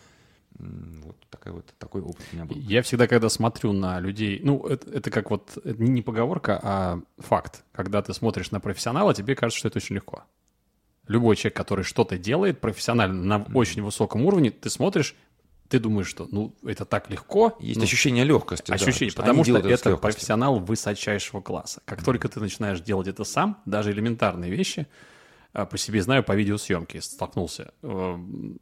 [0.58, 2.56] Вот, такой вот такой опыт у меня был.
[2.56, 7.00] Я всегда, когда смотрю на людей, ну, это, это как вот, это не поговорка, а
[7.18, 7.64] факт.
[7.72, 10.24] Когда ты смотришь на профессионала, тебе кажется, что это очень легко.
[11.06, 13.52] Любой человек, который что-то делает профессионально на mm-hmm.
[13.54, 15.14] очень высоком уровне, ты смотришь,
[15.68, 17.56] ты думаешь, что ну это так легко.
[17.60, 18.70] Есть ну, ощущение легкости.
[18.70, 21.82] Ощущение, да, потому что это, это профессионал высочайшего класса.
[21.84, 22.04] Как mm-hmm.
[22.04, 24.86] только ты начинаешь делать это сам, даже элементарные вещи,
[25.52, 27.72] а, по себе знаю, по видеосъемке столкнулся.
[27.82, 28.58] Эм,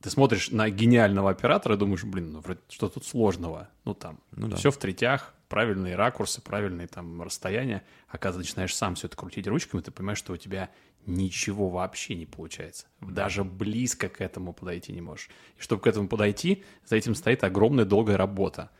[0.00, 3.68] Ты смотришь на гениального оператора и думаешь, блин, ну вроде что тут сложного?
[3.84, 4.56] Ну там, Ну да.
[4.56, 7.84] все в третях, правильные ракурсы, правильные там расстояния.
[8.08, 10.70] Оказывается, начинаешь сам все это крутить ручками, ты понимаешь, что у тебя
[11.06, 12.86] ничего вообще не получается.
[13.00, 15.30] Даже близко к этому подойти не можешь.
[15.58, 18.70] И чтобы к этому подойти, за этим стоит огромная долгая работа.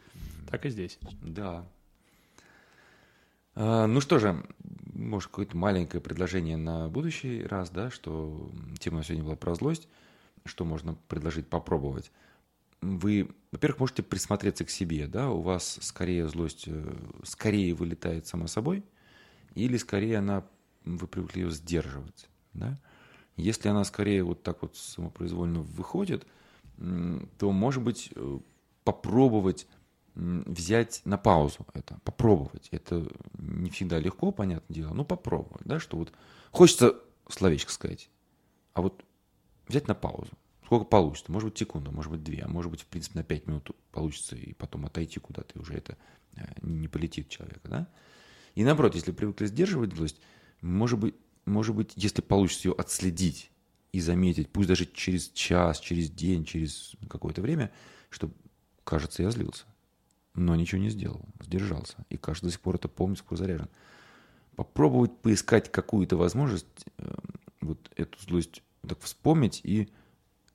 [0.51, 0.99] Так и здесь.
[1.23, 1.65] Да.
[3.55, 4.45] А, ну что же,
[4.93, 9.89] может, какое-то маленькое предложение на будущий раз, да, что тема сегодня была про злость,
[10.45, 12.11] что можно предложить попробовать.
[12.83, 18.47] Вы, во-первых, можете присмотреться к себе, да, у вас скорее злость, э, скорее вылетает сама
[18.47, 18.85] собой,
[19.55, 20.45] или скорее она,
[20.85, 22.79] вы привыкли ее сдерживать, да.
[23.37, 26.27] Если она скорее вот так вот самопроизвольно выходит,
[26.77, 28.39] то, может быть, э,
[28.85, 29.67] попробовать
[30.17, 32.69] взять на паузу это, попробовать.
[32.71, 33.07] Это
[33.39, 36.13] не всегда легко, понятное дело, но попробовать, да, что вот
[36.51, 36.97] хочется
[37.29, 38.09] словечко сказать,
[38.73, 39.05] а вот
[39.69, 40.31] взять на паузу.
[40.67, 41.33] Сколько получится?
[41.33, 44.37] Может быть, секунду, может быть, две, а может быть, в принципе, на пять минут получится
[44.37, 45.97] и потом отойти куда-то, и уже это
[46.37, 47.89] э, не полетит человека, да?
[48.55, 50.21] И наоборот, если привыкли сдерживать злость,
[50.61, 51.15] может быть,
[51.45, 53.51] может быть, если получится ее отследить
[53.93, 57.71] и заметить, пусть даже через час, через день, через какое-то время,
[58.11, 58.31] что,
[58.85, 59.67] кажется, я злился
[60.37, 61.97] но ничего не сделал, сдержался.
[62.11, 63.69] И кажется, до сих пор это помнит, скоро заряжен.
[64.55, 66.67] Попробовать поискать какую-то возможность
[66.99, 67.15] э,
[67.61, 69.89] вот эту злость так вспомнить и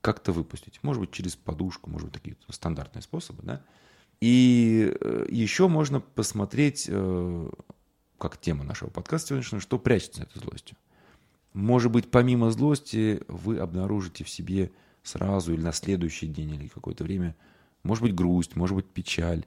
[0.02, 0.80] как-то выпустить.
[0.84, 3.64] Может быть, через подушку, может быть, такие стандартные способы, да.
[4.20, 7.50] И э, еще можно посмотреть, э,
[8.18, 10.78] как тема нашего подкаста сегодняшнего, что прячется за этой злостью.
[11.54, 14.72] Может быть, помимо злости вы обнаружите в себе
[15.04, 17.36] сразу или на следующий день или какое-то время,
[17.84, 19.46] может быть, грусть, может быть, печаль,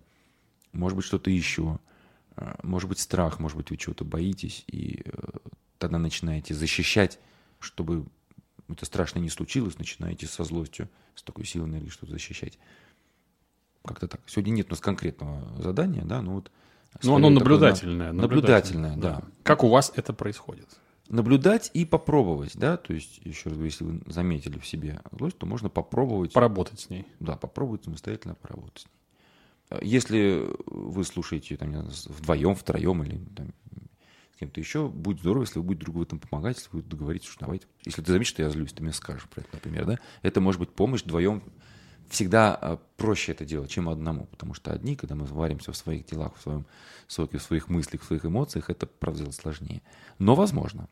[0.73, 1.79] может быть, что-то еще,
[2.37, 5.11] а, может быть, страх, может быть, вы чего-то боитесь, и э,
[5.79, 7.21] тогда начинаете защищать,
[7.61, 8.07] чтобы
[8.69, 12.59] это страшно не случилось, начинаете со злостью, с такой силой энергии что-то защищать.
[13.85, 14.21] Как-то так.
[14.27, 16.51] Сегодня нет у нас конкретного задания, да, но вот...
[17.03, 18.13] Ну, оно скорее такое наблюдательное.
[18.13, 19.23] на- Наблюдательное, да.
[19.43, 20.69] Как у вас это происходит?
[21.09, 25.37] Наблюдать и попробовать, да, то есть, еще раз говорю, если вы заметили в себе злость,
[25.37, 27.07] то можно попробовать Поработать с ней.
[27.21, 29.81] Да, попробовать самостоятельно поработать с ней.
[29.83, 33.49] Если вы слушаете там, знаю, вдвоем, втроем или там,
[34.39, 37.41] кем-то еще, будет здорово, если вы будете друг в этом помогать, если вы договоритесь, что
[37.41, 37.67] давайте.
[37.85, 39.99] Если ты заметишь, что я злюсь, ты мне скажешь про это, например, да?
[40.23, 41.43] Это может быть помощь вдвоем.
[42.09, 46.05] Всегда а, проще это делать, чем одному, потому что одни, когда мы варимся в своих
[46.07, 46.67] делах, в своем
[47.07, 49.83] соке, в своих мыслях, в своих эмоциях, это, правда, делать сложнее.
[50.19, 50.89] Но возможно.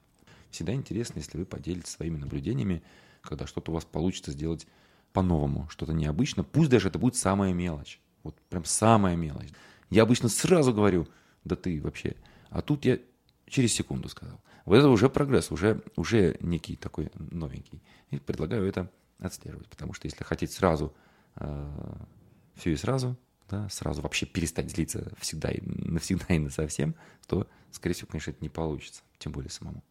[0.50, 2.82] Всегда интересно, если вы поделитесь своими наблюдениями,
[3.22, 4.66] когда что-то у вас получится сделать
[5.12, 8.00] по-новому, что-то необычно, пусть даже это будет самая мелочь.
[8.22, 9.48] Вот прям самая мелочь.
[9.90, 11.08] Я обычно сразу говорю,
[11.44, 12.16] да ты вообще.
[12.50, 12.98] А тут я
[13.52, 14.40] через секунду сказал.
[14.64, 17.82] Вот это уже прогресс, уже, уже некий такой новенький.
[18.10, 20.94] И предлагаю это отслеживать, потому что если хотите сразу
[21.36, 21.94] э,
[22.56, 23.16] все и сразу,
[23.48, 26.94] да, сразу вообще перестать злиться всегда и навсегда и на совсем,
[27.26, 29.84] то, скорее всего, конечно, это не получится, тем более самому.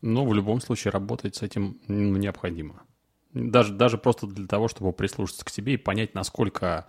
[0.00, 2.82] Но в любом случае работать с этим ну, необходимо.
[3.32, 6.86] Даже, даже просто для того, чтобы прислушаться к себе и понять, насколько,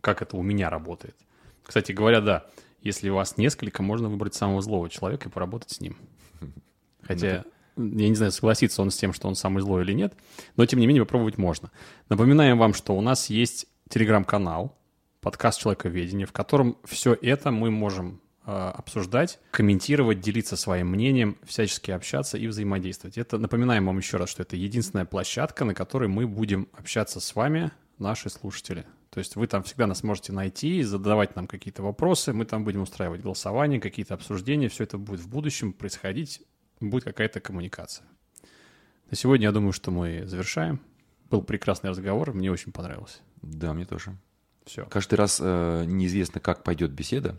[0.00, 1.16] как это у меня работает.
[1.62, 2.46] Кстати говоря, да,
[2.84, 5.96] если у вас несколько, можно выбрать самого злого человека и поработать с ним.
[7.02, 7.44] Хотя,
[7.76, 10.14] я не знаю, согласится он с тем, что он самый злой или нет,
[10.56, 11.70] но тем не менее попробовать можно.
[12.08, 14.78] Напоминаем вам, что у нас есть телеграм-канал,
[15.20, 21.90] подкаст «Человековедение», в котором все это мы можем э, обсуждать, комментировать, делиться своим мнением, всячески
[21.90, 23.16] общаться и взаимодействовать.
[23.16, 27.34] Это напоминаем вам еще раз, что это единственная площадка, на которой мы будем общаться с
[27.34, 28.84] вами, наши слушатели.
[29.14, 32.82] То есть вы там всегда нас можете найти, задавать нам какие-то вопросы, мы там будем
[32.82, 36.42] устраивать голосование, какие-то обсуждения, все это будет в будущем происходить,
[36.80, 38.04] будет какая-то коммуникация.
[39.08, 40.80] На сегодня я думаю, что мы завершаем.
[41.30, 43.20] Был прекрасный разговор, мне очень понравилось.
[43.40, 44.16] Да, мне тоже.
[44.64, 44.84] Все.
[44.86, 47.38] Каждый раз э, неизвестно, как пойдет беседа.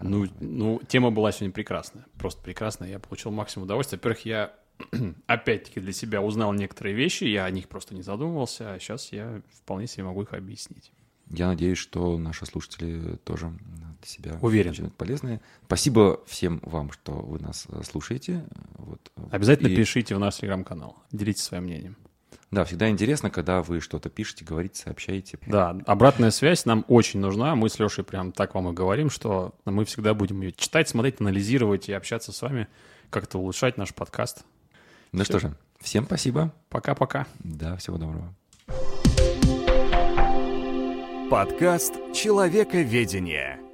[0.00, 2.06] Ну, ну, тема была сегодня прекрасная.
[2.18, 2.88] Просто прекрасная.
[2.88, 3.98] Я получил максимум удовольствия.
[3.98, 4.54] Во-первых, я
[5.26, 9.42] опять-таки для себя узнал некоторые вещи, я о них просто не задумывался, а сейчас я
[9.52, 10.92] вполне себе могу их объяснить.
[11.30, 13.52] Я надеюсь, что наши слушатели тоже
[14.00, 14.70] для себя Уверен.
[14.72, 15.40] очень полезные.
[15.66, 18.44] Спасибо всем вам, что вы нас э, слушаете.
[18.74, 19.12] Вот.
[19.30, 21.96] Обязательно И, пишите в наш телеграм-канал, делитесь своим мнением.
[22.50, 25.38] Да, всегда интересно, когда вы что-то пишете, говорите, сообщаете.
[25.46, 27.54] Да, обратная связь нам очень нужна.
[27.54, 31.20] Мы с Лешей прям так вам и говорим, что мы всегда будем ее читать, смотреть,
[31.20, 32.66] анализировать и общаться с вами,
[33.08, 34.44] как-то улучшать наш подкаст.
[35.12, 35.38] Ну Всё.
[35.38, 36.52] что же, всем спасибо.
[36.70, 37.26] Пока-пока.
[37.38, 38.34] Да, всего доброго.
[41.30, 43.69] Подкаст «Человековедение».